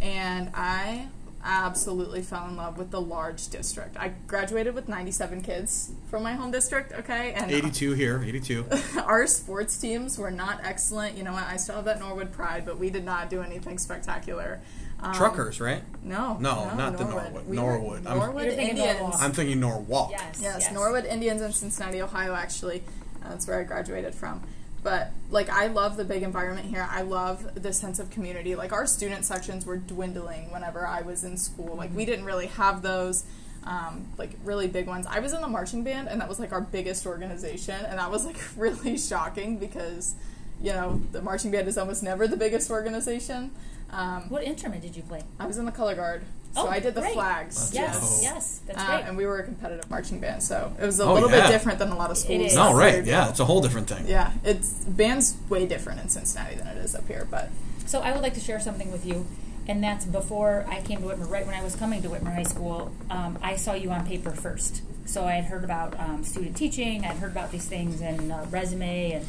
and 0.00 0.50
I 0.54 1.08
absolutely 1.48 2.20
fell 2.20 2.46
in 2.46 2.56
love 2.56 2.76
with 2.76 2.90
the 2.90 3.00
large 3.00 3.48
district. 3.48 3.96
I 3.96 4.12
graduated 4.26 4.74
with 4.74 4.86
97 4.86 5.40
kids 5.40 5.90
from 6.10 6.22
my 6.22 6.34
home 6.34 6.50
district, 6.50 6.92
okay? 6.92 7.32
And 7.32 7.50
82 7.50 7.94
here, 7.94 8.22
82. 8.22 8.66
our 9.04 9.26
sports 9.26 9.78
teams 9.78 10.18
were 10.18 10.30
not 10.30 10.60
excellent. 10.62 11.16
You 11.16 11.24
know 11.24 11.32
what? 11.32 11.44
I 11.44 11.56
still 11.56 11.76
have 11.76 11.86
that 11.86 12.00
Norwood 12.00 12.32
pride, 12.32 12.66
but 12.66 12.78
we 12.78 12.90
did 12.90 13.04
not 13.04 13.30
do 13.30 13.40
anything 13.40 13.78
spectacular. 13.78 14.60
Um, 15.00 15.14
Truckers, 15.14 15.58
right? 15.60 15.82
No, 16.02 16.36
No, 16.38 16.74
not 16.74 16.98
the 16.98 17.04
Norwood. 17.04 17.46
We 17.46 17.56
were 17.56 17.62
Norwood. 17.62 18.06
I'm- 18.06 18.18
Norwood 18.18 18.44
You're 18.44 18.52
thinking 18.52 18.76
Indians. 18.76 19.00
Norwalk. 19.00 19.22
I'm 19.22 19.32
thinking 19.32 19.60
Norwalk. 19.60 20.10
Yes, 20.10 20.40
Yes, 20.42 20.72
Norwood 20.72 21.06
Indians 21.06 21.40
in 21.40 21.52
Cincinnati, 21.52 22.02
Ohio, 22.02 22.34
actually. 22.34 22.82
Uh, 23.24 23.30
that's 23.30 23.46
where 23.46 23.58
I 23.58 23.62
graduated 23.62 24.14
from. 24.14 24.42
But, 24.88 25.10
like, 25.30 25.50
I 25.50 25.66
love 25.66 25.98
the 25.98 26.04
big 26.04 26.22
environment 26.22 26.68
here. 26.68 26.88
I 26.90 27.02
love 27.02 27.62
the 27.62 27.74
sense 27.74 27.98
of 27.98 28.08
community. 28.08 28.54
Like, 28.54 28.72
our 28.72 28.86
student 28.86 29.26
sections 29.26 29.66
were 29.66 29.76
dwindling 29.76 30.50
whenever 30.50 30.86
I 30.86 31.02
was 31.02 31.24
in 31.24 31.36
school. 31.36 31.76
Like, 31.76 31.94
we 31.94 32.06
didn't 32.06 32.24
really 32.24 32.46
have 32.46 32.80
those, 32.80 33.24
um, 33.64 34.08
like, 34.16 34.30
really 34.44 34.66
big 34.66 34.86
ones. 34.86 35.06
I 35.06 35.20
was 35.20 35.34
in 35.34 35.42
the 35.42 35.48
marching 35.48 35.84
band, 35.84 36.08
and 36.08 36.18
that 36.22 36.28
was, 36.28 36.40
like, 36.40 36.52
our 36.52 36.62
biggest 36.62 37.04
organization. 37.04 37.84
And 37.84 37.98
that 37.98 38.10
was, 38.10 38.24
like, 38.24 38.38
really 38.56 38.96
shocking 38.96 39.58
because, 39.58 40.14
you 40.58 40.72
know, 40.72 41.02
the 41.12 41.20
marching 41.20 41.50
band 41.50 41.68
is 41.68 41.76
almost 41.76 42.02
never 42.02 42.26
the 42.26 42.38
biggest 42.38 42.70
organization. 42.70 43.50
Um, 43.90 44.30
What 44.30 44.42
instrument 44.42 44.80
did 44.80 44.96
you 44.96 45.02
play? 45.02 45.20
I 45.38 45.46
was 45.46 45.58
in 45.58 45.66
the 45.66 45.72
color 45.72 45.96
guard. 45.96 46.24
So 46.58 46.66
Oh, 46.66 46.70
I 46.70 46.80
did 46.80 46.94
the 46.94 47.00
great. 47.02 47.12
flags. 47.14 47.70
That's 47.70 47.74
Yes, 47.74 48.00
dope. 48.00 48.22
yes, 48.34 48.60
that's 48.66 48.78
Uh, 48.82 49.02
and 49.06 49.16
we 49.16 49.26
were 49.26 49.38
a 49.38 49.44
competitive 49.44 49.88
marching 49.90 50.18
band, 50.20 50.42
so 50.42 50.72
it 50.80 50.84
was 50.84 50.98
a 51.00 51.04
Oh, 51.04 51.14
little 51.14 51.30
yeah. 51.30 51.42
bit 51.46 51.52
different 51.52 51.78
than 51.78 51.90
a 51.90 51.96
lot 51.96 52.10
of 52.10 52.18
schools. 52.18 52.50
is. 52.50 52.54
No, 52.56 52.74
right. 52.74 53.04
Yeah, 53.04 53.28
it's 53.28 53.38
a 53.40 53.44
whole 53.44 53.60
different 53.60 53.88
thing. 53.88 54.06
Yeah, 54.08 54.32
it's 54.44 54.70
band's 54.86 55.36
way 55.48 55.66
different 55.66 56.00
in 56.00 56.08
Cincinnati 56.08 56.56
than 56.56 56.66
it 56.66 56.78
is 56.78 56.94
up 56.94 57.06
here, 57.06 57.26
but 57.30 57.50
So 57.86 58.00
I 58.00 58.12
would 58.12 58.20
like 58.22 58.34
to 58.34 58.40
share 58.40 58.60
something 58.60 58.90
with 58.92 59.06
you, 59.06 59.24
and 59.66 59.82
that's 59.82 60.04
before 60.04 60.66
I 60.68 60.80
came 60.82 61.00
to 61.00 61.06
Whitmer. 61.06 61.30
Right 61.30 61.46
when 61.46 61.54
I 61.54 61.62
was 61.62 61.74
coming 61.76 62.02
to 62.02 62.08
Whitmer 62.08 62.34
High 62.34 62.42
School, 62.42 62.90
um, 63.10 63.38
I 63.42 63.56
saw 63.56 63.72
you 63.74 63.90
on 63.90 64.04
paper 64.06 64.30
first. 64.32 64.82
So 65.06 65.24
I 65.24 65.34
had 65.36 65.44
heard 65.44 65.64
about 65.64 65.98
um, 65.98 66.22
student 66.24 66.54
teaching. 66.56 67.04
I'd 67.06 67.16
heard 67.16 67.30
about 67.32 67.50
these 67.50 67.64
things 67.64 68.02
and 68.02 68.30
uh, 68.32 68.44
resume, 68.50 69.12
and 69.12 69.26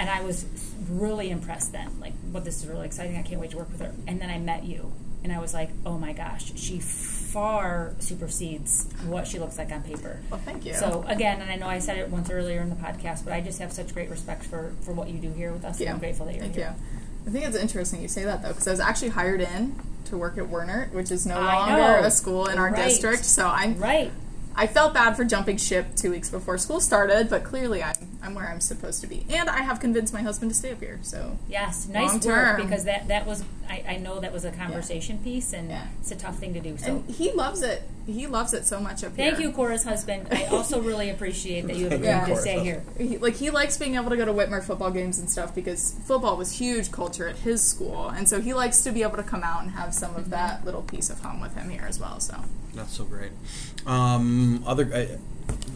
and 0.00 0.08
I 0.10 0.22
was 0.22 0.44
really 0.90 1.30
impressed 1.30 1.70
then. 1.72 1.88
Like, 2.00 2.14
what 2.32 2.44
this 2.44 2.56
is 2.62 2.66
really 2.68 2.86
exciting. 2.86 3.16
I 3.16 3.22
can't 3.22 3.40
wait 3.40 3.50
to 3.52 3.56
work 3.58 3.70
with 3.70 3.80
her. 3.80 3.92
And 4.08 4.20
then 4.20 4.30
I 4.30 4.38
met 4.38 4.64
you, 4.64 4.92
and 5.24 5.32
I 5.32 5.38
was 5.40 5.52
like, 5.54 5.70
oh 5.86 5.98
my 5.98 6.12
gosh, 6.12 6.52
she 6.56 6.78
far 6.80 7.94
supersedes 7.98 8.88
what 9.06 9.26
she 9.26 9.38
looks 9.38 9.58
like 9.58 9.70
on 9.70 9.82
paper. 9.82 10.18
well, 10.30 10.40
thank 10.44 10.64
you. 10.64 10.74
So 10.74 11.04
again, 11.06 11.40
and 11.40 11.50
I 11.50 11.56
know 11.56 11.66
I 11.68 11.78
said 11.78 11.98
it 11.98 12.08
once 12.10 12.30
earlier 12.30 12.60
in 12.60 12.70
the 12.70 12.76
podcast, 12.76 13.24
but 13.24 13.32
I 13.32 13.40
just 13.40 13.58
have 13.58 13.72
such 13.72 13.92
great 13.94 14.08
respect 14.10 14.44
for, 14.44 14.72
for 14.82 14.92
what 14.92 15.08
you 15.08 15.18
do 15.18 15.30
here 15.32 15.52
with 15.52 15.64
us. 15.64 15.80
And 15.80 15.90
I'm 15.90 15.98
grateful 15.98 16.26
that 16.26 16.34
you're 16.34 16.42
Thank 16.44 16.54
here. 16.56 16.74
you. 16.78 16.84
I 17.26 17.30
think 17.30 17.44
it's 17.46 17.56
interesting 17.56 18.00
you 18.00 18.08
say 18.08 18.24
that 18.24 18.42
though, 18.42 18.48
because 18.48 18.66
I 18.66 18.70
was 18.70 18.80
actually 18.80 19.10
hired 19.10 19.40
in 19.42 19.74
to 20.06 20.16
work 20.16 20.38
at 20.38 20.48
Werner, 20.48 20.88
which 20.92 21.10
is 21.10 21.26
no 21.26 21.36
I 21.38 21.54
longer 21.54 22.00
know. 22.00 22.06
a 22.06 22.10
school 22.10 22.46
in 22.46 22.56
our 22.56 22.70
Right. 22.70 22.84
district. 22.88 23.24
So 23.26 23.46
I'm 23.46 23.78
Right. 23.78 24.10
I 24.56 24.66
felt 24.66 24.94
bad 24.94 25.14
for 25.16 25.24
jumping 25.24 25.56
ship 25.58 25.94
two 25.94 26.10
weeks 26.10 26.30
before 26.30 26.56
school 26.58 26.80
started, 26.80 27.28
but 27.28 27.44
clearly 27.44 27.82
I'm 27.82 27.94
I'm 28.28 28.34
where 28.34 28.46
I'm 28.48 28.60
supposed 28.60 29.00
to 29.00 29.06
be, 29.06 29.24
and 29.30 29.48
I 29.48 29.62
have 29.62 29.80
convinced 29.80 30.12
my 30.12 30.20
husband 30.20 30.50
to 30.50 30.54
stay 30.56 30.70
up 30.72 30.80
here. 30.80 30.98
So 31.02 31.38
Yes, 31.48 31.88
nice 31.88 32.08
Long 32.08 32.14
work 32.16 32.22
term. 32.58 32.62
because 32.62 32.84
that 32.84 33.08
that 33.08 33.26
was 33.26 33.42
I, 33.68 33.82
I 33.88 33.96
know 33.96 34.20
that 34.20 34.32
was 34.32 34.44
a 34.44 34.50
conversation 34.52 35.18
piece 35.18 35.52
and 35.52 35.70
Yeah. 35.70 35.86
it's 36.00 36.10
a 36.10 36.16
tough 36.16 36.38
thing 36.38 36.52
to 36.54 36.60
do. 36.60 36.76
So 36.76 36.86
and 36.86 37.10
he 37.10 37.32
loves 37.32 37.62
it. 37.62 37.82
He 38.06 38.26
loves 38.26 38.52
it 38.54 38.64
so 38.66 38.80
much 38.80 39.02
up 39.04 39.14
here. 39.16 39.30
thank 39.30 39.42
you, 39.42 39.50
Cora's 39.52 39.84
husband. 39.84 40.28
I 40.30 40.44
also 40.46 40.80
really 40.80 41.08
appreciate 41.10 41.66
that 41.66 41.76
you 41.76 41.84
have 41.88 41.92
agreed 41.94 42.06
Yeah. 42.06 42.26
to 42.26 42.36
stay 42.36 42.58
here. 42.60 42.82
he, 42.98 43.16
like 43.18 43.36
he 43.36 43.48
likes 43.50 43.76
being 43.78 43.94
able 43.96 44.10
to 44.10 44.16
go 44.16 44.24
to 44.26 44.32
Whitmer 44.32 44.62
football 44.62 44.90
games 44.90 45.18
and 45.18 45.30
stuff 45.30 45.54
because 45.54 45.94
football 46.06 46.36
was 46.36 46.52
huge 46.58 46.92
culture 46.92 47.28
at 47.28 47.36
his 47.36 47.62
school, 47.62 48.08
and 48.08 48.28
so 48.28 48.40
he 48.40 48.52
likes 48.54 48.82
to 48.84 48.92
be 48.92 49.02
able 49.02 49.16
to 49.16 49.22
come 49.22 49.42
out 49.42 49.62
and 49.62 49.70
have 49.72 49.94
some 49.94 50.14
of 50.16 50.28
that 50.30 50.64
little 50.66 50.82
piece 50.82 51.08
of 51.10 51.20
home 51.20 51.40
with 51.40 51.54
him 51.54 51.68
here 51.70 51.86
as 51.88 51.98
well. 51.98 52.20
So 52.20 52.44
That's 52.74 52.94
so 52.96 53.04
great. 53.04 53.32
Um, 53.86 54.62
other, 54.66 54.84
uh, 54.94 55.16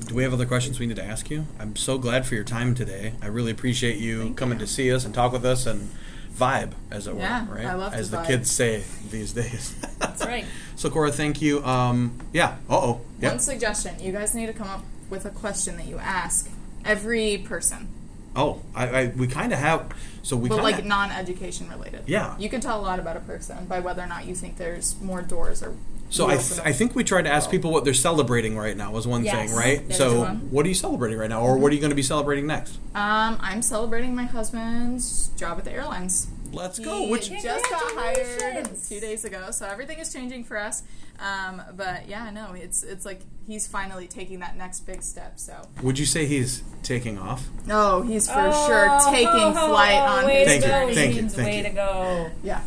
do 0.07 0.15
we 0.15 0.23
have 0.23 0.33
other 0.33 0.47
questions 0.47 0.79
we 0.79 0.87
need 0.87 0.97
to 0.97 1.05
ask 1.05 1.31
you? 1.31 1.47
I'm 1.59 1.77
so 1.77 1.99
glad 1.99 2.27
for 2.27 2.35
your 2.35 2.45
time 2.45 2.75
today. 2.75 3.15
I 3.23 3.27
really 3.27 3.51
appreciate 3.53 3.99
you 3.99 4.23
Thank 4.23 4.37
coming 4.37 4.59
you. 4.59 4.67
to 4.67 4.71
see 4.71 4.93
us 4.93 5.05
and 5.05 5.15
talk 5.15 5.33
with 5.33 5.45
us 5.45 5.67
and 5.67 5.89
vibe, 6.35 6.73
as 6.91 7.07
it 7.07 7.15
Yeah, 7.17 7.47
were. 7.49 7.55
Right? 7.57 7.67
I 7.67 7.75
love 7.75 7.95
as 7.95 8.11
the 8.11 8.19
vibe. 8.19 8.27
kids 8.27 8.51
say 8.51 8.85
these 9.11 9.33
days. 9.33 9.75
That's 9.99 10.25
right. 10.27 10.45
So 10.77 10.91
Cora, 10.91 11.13
thank 11.13 11.41
you. 11.43 11.65
Um, 11.65 12.19
yeah. 12.33 12.57
Uh 12.69 12.77
oh. 12.77 13.01
Yeah. 13.21 13.31
one 13.31 13.39
suggestion: 13.39 14.01
you 14.01 14.13
guys 14.13 14.35
need 14.35 14.47
to 14.47 14.53
come 14.53 14.69
up 14.69 14.83
with 15.11 15.25
a 15.27 15.31
question 15.31 15.77
that 15.77 15.87
you 15.87 15.99
ask 15.99 16.51
every 16.85 17.39
person, 17.39 17.89
Oh, 18.35 18.63
I, 18.75 18.87
I 18.89 19.07
we 19.15 19.27
kind 19.27 19.53
of 19.53 19.59
have. 19.59 19.93
So 20.23 20.37
we 20.37 20.49
but 20.49 20.61
kind 20.61 20.77
like 20.77 20.85
non-education 20.85 21.69
related. 21.69 22.05
Yeah. 22.07 22.37
you 22.39 22.49
can 22.49 22.61
tell 22.61 22.81
a 22.81 22.83
lot 22.83 22.99
about 22.99 23.17
a 23.17 23.21
person 23.21 23.67
by 23.67 23.81
whether 23.81 24.03
or 24.03 24.07
not 24.07 24.25
you 24.27 24.35
think 24.35 24.57
there's 24.57 25.01
more 25.01 25.21
doors 25.23 25.63
or. 25.63 25.75
So 26.13 26.29
I, 26.29 26.37
th- 26.37 26.61
I 26.65 26.73
think 26.73 26.95
we 26.95 27.03
tried 27.05 27.23
to 27.23 27.31
ask 27.31 27.51
people 27.51 27.73
what 27.73 27.85
they're 27.85 27.95
celebrating 27.95 28.57
right 28.57 28.77
now 28.77 28.93
was 28.93 29.07
one 29.07 29.25
Yes, 29.25 29.35
thing, 29.51 29.57
right? 29.57 29.79
that 29.89 29.91
is 29.93 29.97
So 29.99 30.21
one. 30.21 30.37
what 30.51 30.65
are 30.65 30.69
you 30.69 30.75
celebrating 30.75 31.19
right 31.19 31.29
now, 31.31 31.41
or 31.43 31.57
what 31.59 31.73
are 31.73 31.75
you 31.75 31.81
going 31.81 31.91
to 31.91 31.97
be 31.97 32.03
celebrating 32.03 32.47
next? 32.47 32.75
Um, 32.95 33.39
I'm 33.41 33.63
celebrating 33.63 34.15
my 34.15 34.25
husband's 34.25 35.29
job 35.37 35.59
at 35.59 35.65
the 35.65 35.73
airlines. 35.73 36.29
Let's 36.53 36.79
go. 36.79 37.05
He 37.07 37.11
Which 37.11 37.31
just 37.31 37.69
got 37.71 37.81
hired 37.93 38.17
Congratulations. 38.27 38.89
two 38.89 39.01
days 39.01 39.25
ago, 39.25 39.51
so 39.53 39.67
everything 39.67 39.99
is 39.99 40.13
changing 40.13 40.45
for 40.45 40.59
us. 40.59 40.83
Um, 41.19 41.63
but 41.77 42.07
yeah, 42.09 42.29
no, 42.31 42.53
it's 42.53 42.83
it's 42.83 43.07
like 43.07 43.21
he's 43.47 43.67
finally 43.67 44.07
taking 44.07 44.41
that 44.41 44.57
next 44.59 44.81
big 44.81 45.03
step. 45.03 45.39
So 45.41 45.55
would 45.83 45.99
you 45.99 46.05
say 46.05 46.27
he's 46.27 46.63
taking 46.83 47.19
off? 47.19 47.47
oh, 47.71 48.03
he's 48.03 48.27
for 48.29 48.51
Oh, 48.53 48.67
sure 48.67 49.11
taking 49.13 49.29
oh, 49.57 49.69
flight 49.69 49.95
on 49.95 50.27
way 50.27 50.41
his 50.45 50.49
Thank 50.49 50.63
to 50.65 50.67
you, 50.69 50.73
go, 50.75 50.79
journey. 50.81 50.95
thank 50.95 51.15
you, 51.15 51.29
thank 51.31 51.47
way 51.49 51.57
you. 51.59 51.63
to 51.65 51.71
go. 51.71 52.31
Yeah, 52.43 52.61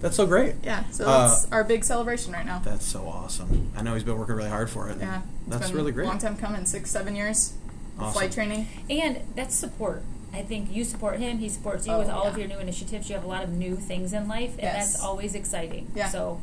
That's 0.00 0.16
so 0.16 0.26
great. 0.26 0.54
yeah. 0.62 0.84
So 0.90 1.06
Uh, 1.06 1.28
that's 1.28 1.46
our 1.50 1.64
big 1.64 1.84
celebration 1.84 2.32
right 2.32 2.46
now. 2.46 2.60
That's 2.64 2.86
so 2.86 3.06
awesome. 3.08 3.72
I 3.76 3.82
know 3.82 3.94
he's 3.94 4.04
been 4.04 4.18
working 4.18 4.36
really 4.36 4.48
hard 4.50 4.70
for 4.70 4.88
it. 4.88 4.98
Yeah, 5.00 5.22
that's 5.46 5.60
That's 5.60 5.66
been 5.70 5.76
really 5.78 5.92
great. 5.92 6.06
long 6.06 6.18
time 6.18 6.36
coming, 6.36 6.66
six, 6.66 6.90
seven 6.90 7.16
years. 7.16 7.52
of 7.96 8.04
Awesome. 8.04 8.12
Flight 8.12 8.32
training. 8.32 8.68
And 8.88 9.18
that's 9.34 9.54
support. 9.56 10.02
I 10.32 10.42
think 10.42 10.70
you 10.70 10.84
support 10.84 11.18
him, 11.18 11.38
he 11.38 11.48
supports 11.48 11.84
you 11.86 11.94
Oh, 11.94 11.98
with 11.98 12.08
all 12.10 12.26
of 12.28 12.38
your 12.38 12.46
new 12.46 12.58
initiatives. 12.58 13.08
You 13.08 13.16
have 13.16 13.24
a 13.24 13.28
lot 13.28 13.42
of 13.42 13.50
new 13.50 13.74
things 13.74 14.12
in 14.12 14.28
life, 14.28 14.52
and 14.52 14.62
Yes. 14.62 14.92
that's 14.92 15.02
always 15.02 15.34
exciting. 15.34 15.90
Yeah. 15.96 16.08
So, 16.10 16.40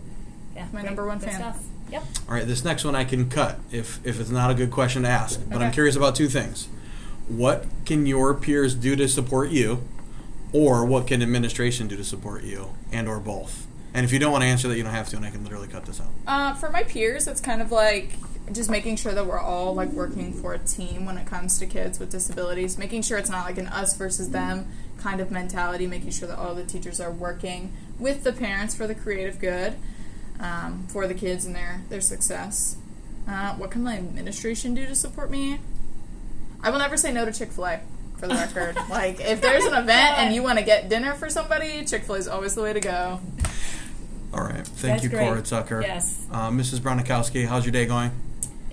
yeah. 0.56 0.66
My 0.74 0.82
great- 0.82 0.86
number 0.86 1.08
one 1.08 1.20
good 1.20 1.30
fan. 1.30 1.40
Stuff. 1.40 1.60
Yep. 1.92 2.04
All 2.28 2.34
right, 2.36 2.46
this 2.48 2.66
next 2.66 2.84
one 2.84 2.96
I 2.96 3.04
can 3.06 3.30
cut 3.30 3.60
if 3.72 4.00
if 4.04 4.20
it's 4.20 4.32
not 4.32 4.50
a 4.52 4.54
good 4.56 4.72
question 4.72 5.04
to 5.04 5.08
ask. 5.10 5.40
But 5.50 5.62
I'm 5.62 5.72
curious 5.72 5.96
about 5.96 6.16
two 6.16 6.28
things. 6.28 6.68
What 7.30 7.66
can 7.86 8.06
your 8.06 8.34
peers 8.34 8.74
do 8.76 8.96
to 8.98 9.08
support 9.08 9.50
you, 9.52 9.84
or 10.56 10.86
what 10.86 11.06
can 11.06 11.22
administration 11.22 11.90
do 11.90 11.98
to 11.98 12.04
support 12.04 12.46
you, 12.46 12.70
and 12.90 13.10
or 13.10 13.20
both? 13.20 13.68
And 13.94 14.06
if 14.06 14.14
you 14.14 14.20
don't 14.20 14.32
want 14.32 14.44
to 14.44 14.48
answer 14.48 14.70
that, 14.70 14.78
you 14.78 14.84
don't 14.84 14.94
have 14.94 15.10
to, 15.10 15.18
and 15.18 15.26
I 15.26 15.30
can 15.30 15.44
literally 15.44 15.68
cut 15.68 15.86
this 15.86 16.00
out. 16.00 16.08
Uh, 16.26 16.54
for 16.54 16.70
my 16.70 16.84
peers, 16.84 17.28
it's 17.28 17.42
kind 17.42 17.62
of 17.62 17.74
like 17.74 18.12
just 18.54 18.70
making 18.70 18.96
sure 18.96 19.14
that 19.14 19.26
we're 19.26 19.40
all 19.40 19.74
like 19.74 19.90
working 19.90 20.32
for 20.32 20.54
a 20.54 20.60
team 20.60 21.06
when 21.06 21.18
it 21.18 21.28
comes 21.28 21.60
to 21.60 21.66
kids 21.66 22.00
with 22.00 22.10
disabilities. 22.10 22.78
Making 22.78 23.02
sure 23.02 23.18
it's 23.18 23.30
not 23.30 23.46
like 23.46 23.58
an 23.58 23.68
us 23.68 23.98
versus 23.98 24.30
them 24.30 24.72
kind 24.98 25.20
of 25.20 25.30
mentality. 25.30 25.88
Making 25.88 26.12
sure 26.12 26.28
that 26.30 26.40
all 26.40 26.56
the 26.56 26.64
teachers 26.64 27.02
are 27.02 27.12
working 27.12 27.74
with 28.00 28.24
the 28.24 28.32
parents 28.32 28.74
for 28.74 28.88
the 28.88 28.96
creative 28.96 29.40
good 29.40 29.76
um, 30.40 30.86
for 30.88 31.06
the 31.06 31.14
kids 31.14 31.46
and 31.46 31.54
their 31.54 31.82
their 31.90 32.02
success. 32.02 32.78
Uh, 33.28 33.56
what 33.56 33.72
can 33.72 33.84
my 33.84 33.98
administration 33.98 34.74
do 34.74 34.86
to 34.86 34.96
support 34.96 35.30
me? 35.30 35.60
I 36.62 36.70
will 36.70 36.80
never 36.80 36.96
say 36.96 37.12
no 37.12 37.26
to 37.26 37.34
Chick 37.34 37.52
Fil 37.52 37.66
A. 37.66 37.82
For 38.18 38.28
the 38.28 38.36
record, 38.36 38.78
like 38.90 39.20
if 39.20 39.42
there's 39.42 39.66
an 39.66 39.74
event 39.74 40.18
and 40.18 40.34
you 40.34 40.42
want 40.42 40.58
to 40.60 40.66
get 40.66 40.90
dinner 40.90 41.14
for 41.14 41.30
somebody, 41.30 41.84
Chick 41.86 42.04
Fil 42.04 42.16
A 42.16 42.18
is 42.20 42.28
always 42.28 42.56
the 42.56 42.62
way 42.62 42.74
to 42.74 42.80
go. 42.80 43.20
All 44.34 44.44
right, 44.44 44.66
thank 44.66 44.94
That's 44.94 45.04
you, 45.04 45.10
great. 45.10 45.28
Cora 45.28 45.42
Tucker. 45.42 45.82
Yes. 45.82 46.26
Uh, 46.32 46.50
Mrs. 46.50 46.80
Bronikowski, 46.80 47.48
how's 47.48 47.66
your 47.66 47.72
day 47.72 47.86
going? 47.86 48.12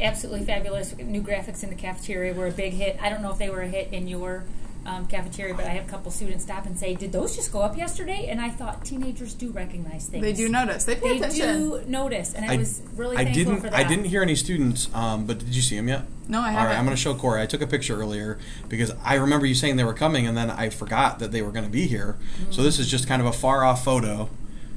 absolutely 0.02 0.44
fabulous. 0.44 0.96
New 0.96 1.22
graphics 1.22 1.62
in 1.62 1.70
the 1.70 1.76
cafeteria 1.76 2.34
were 2.34 2.48
a 2.48 2.52
big 2.52 2.72
hit. 2.72 2.98
I 3.00 3.08
don't 3.08 3.22
know 3.22 3.30
if 3.30 3.38
they 3.38 3.48
were 3.48 3.62
a 3.62 3.68
hit 3.68 3.92
in 3.92 4.08
your 4.08 4.44
um, 4.86 5.06
cafeteria, 5.06 5.54
but 5.54 5.64
I 5.64 5.68
had 5.70 5.84
a 5.84 5.88
couple 5.88 6.10
students 6.10 6.44
stop 6.44 6.66
and 6.66 6.78
say, 6.78 6.94
"Did 6.94 7.12
those 7.12 7.34
just 7.36 7.52
go 7.52 7.60
up 7.60 7.76
yesterday?" 7.76 8.26
And 8.28 8.40
I 8.40 8.50
thought 8.50 8.84
teenagers 8.84 9.34
do 9.34 9.50
recognize 9.50 10.06
things. 10.06 10.22
They 10.22 10.32
do 10.32 10.48
notice. 10.48 10.84
They 10.84 10.96
pay 10.96 11.18
They 11.18 11.26
attention. 11.26 11.58
do 11.58 11.82
notice, 11.86 12.34
and 12.34 12.50
I, 12.50 12.56
was 12.56 12.82
really 12.96 13.16
I 13.16 13.24
thankful 13.24 13.44
didn't. 13.44 13.60
for 13.60 13.70
that. 13.70 13.74
I 13.74 13.84
didn't 13.84 14.06
hear 14.06 14.22
any 14.22 14.34
students. 14.34 14.88
Um, 14.94 15.26
but 15.26 15.38
did 15.38 15.54
you 15.54 15.62
see 15.62 15.76
them 15.76 15.88
yet? 15.88 16.02
No, 16.28 16.40
I 16.40 16.50
haven't. 16.52 16.66
right, 16.68 16.78
I'm 16.78 16.84
going 16.84 16.96
to 16.96 17.00
show 17.02 17.14
Corey. 17.14 17.42
I 17.42 17.46
took 17.46 17.62
a 17.62 17.66
picture 17.66 18.00
earlier 18.00 18.38
because 18.68 18.92
I 19.04 19.14
remember 19.14 19.44
you 19.46 19.54
saying 19.54 19.76
they 19.76 19.84
were 19.84 19.92
coming, 19.94 20.26
and 20.26 20.36
then 20.36 20.50
I 20.50 20.70
forgot 20.70 21.18
that 21.18 21.32
they 21.32 21.42
were 21.42 21.50
going 21.52 21.64
to 21.64 21.70
be 21.70 21.86
here. 21.86 22.16
So 22.50 22.62
this 22.62 22.78
is 22.78 22.90
just 22.90 23.06
kind 23.08 23.20
of 23.20 23.26
a 23.26 23.32
far 23.32 23.64
off 23.64 23.84
photo. 23.84 24.28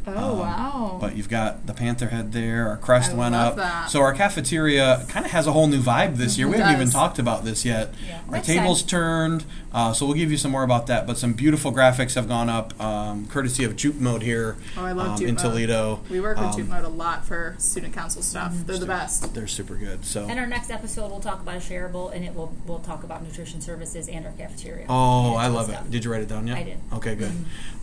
Oh 0.08 0.34
Um, 0.34 0.40
wow! 0.40 0.98
But 1.02 1.16
you've 1.16 1.30
got 1.30 1.66
the 1.68 1.74
panther 1.74 2.08
head 2.10 2.32
there. 2.32 2.68
Our 2.70 2.78
crest 2.78 3.12
I 3.12 3.16
went 3.16 3.34
love 3.34 3.52
up. 3.54 3.56
that. 3.58 3.90
So 3.90 4.02
our 4.02 4.14
cafeteria 4.14 5.06
kind 5.10 5.26
of 5.26 5.32
has 5.32 5.48
a 5.48 5.52
whole 5.52 5.68
new 5.68 5.82
vibe 5.82 6.18
this 6.18 6.38
year. 6.38 6.48
It 6.48 6.52
We 6.52 6.58
haven't 6.58 6.76
even 6.76 6.90
talked 6.90 7.20
about 7.20 7.44
this 7.44 7.66
yet. 7.66 7.94
Yeah. 8.08 8.22
Our 8.28 8.32
Next 8.36 8.48
tables 8.48 8.82
time. 8.82 8.88
turned, 8.90 9.46
uh, 9.74 9.94
so 9.94 10.06
we'll 10.06 10.16
give 10.16 10.32
you 10.32 10.38
some 10.38 10.52
more 10.52 10.64
about 10.64 10.88
that. 10.88 11.08
But 11.08 11.18
some 11.18 11.34
beautiful 11.34 11.72
graphics 11.74 12.16
have 12.16 12.28
gone 12.28 12.50
up, 12.50 12.80
um, 12.82 13.28
courtesy 13.28 13.64
of 13.64 13.76
Juke 13.76 13.96
Mode 13.96 14.22
here 14.22 14.58
Oh, 14.78 14.86
I 14.86 14.92
love 14.92 15.08
um, 15.12 15.18
Juke 15.18 15.30
in 15.30 15.36
Toledo. 15.36 16.02
we 16.10 16.20
work 16.20 16.38
with 16.38 16.48
Um, 16.48 16.54
Juke 16.56 16.70
Mode 16.70 16.86
a 16.86 16.90
lot 16.90 17.26
for 17.26 17.56
student 17.58 17.94
council 17.94 18.22
stuff. 18.22 18.54
They're 18.66 18.78
the 18.78 18.86
best. 18.86 19.34
They're 19.34 19.48
super 19.48 19.76
good. 19.76 20.06
So. 20.06 20.28
And 20.30 20.40
our 20.40 20.48
next 20.48 20.70
episode, 20.72 21.10
we'll 21.12 21.20
talk 21.20 21.42
about 21.42 21.56
a 21.56 21.60
shareable, 21.60 22.14
and 22.14 22.24
it 22.24 22.34
will 22.36 22.54
we'll 22.68 22.80
talk 22.80 23.04
about 23.04 23.24
nutrition 23.24 23.62
services 23.62 24.08
and 24.08 24.26
our 24.26 24.32
cafeteria. 24.34 24.86
Oh, 24.90 25.36
I 25.36 25.48
love 25.48 25.68
stuff. 25.68 25.86
it. 25.86 25.92
Did 25.92 26.06
you 26.06 26.12
write 26.12 26.22
it 26.22 26.30
down 26.30 26.48
yet? 26.48 26.58
I 26.58 26.64
did. 26.64 26.78
Mm-hmm. 26.78 26.96
Okay, 26.98 27.16
good. 27.16 27.32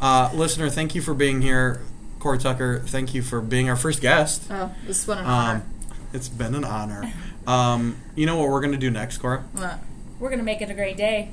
Uh, 0.01 0.31
listener, 0.35 0.69
thank 0.71 0.95
you 0.95 1.03
for 1.03 1.15
being 1.15 1.43
here. 1.43 1.81
Corey 2.23 2.39
Tucker, 2.39 2.79
thank 2.87 3.15
you 3.15 3.21
for 3.21 3.41
being 3.41 3.69
our 3.69 3.75
first 3.75 4.01
guest. 4.01 4.45
Oh, 4.49 4.73
this 4.87 5.01
is 5.01 5.09
what 5.09 5.19
an 5.19 5.25
honor. 5.25 5.55
Um, 5.57 5.63
it's 6.13 6.29
been 6.29 6.55
an 6.55 6.63
honor. 6.63 7.13
Um, 7.49 7.97
you 8.15 8.27
know 8.27 8.37
what 8.37 8.49
we're 8.49 8.61
going 8.61 8.71
to 8.71 8.79
do 8.79 8.93
next, 8.93 9.19
Cora? 9.19 9.43
What? 9.55 9.81
We're 10.21 10.31
gonna 10.31 10.45
make 10.45 10.63
it 10.63 10.71
a 10.71 10.75
great 10.75 10.97
day. 10.97 11.33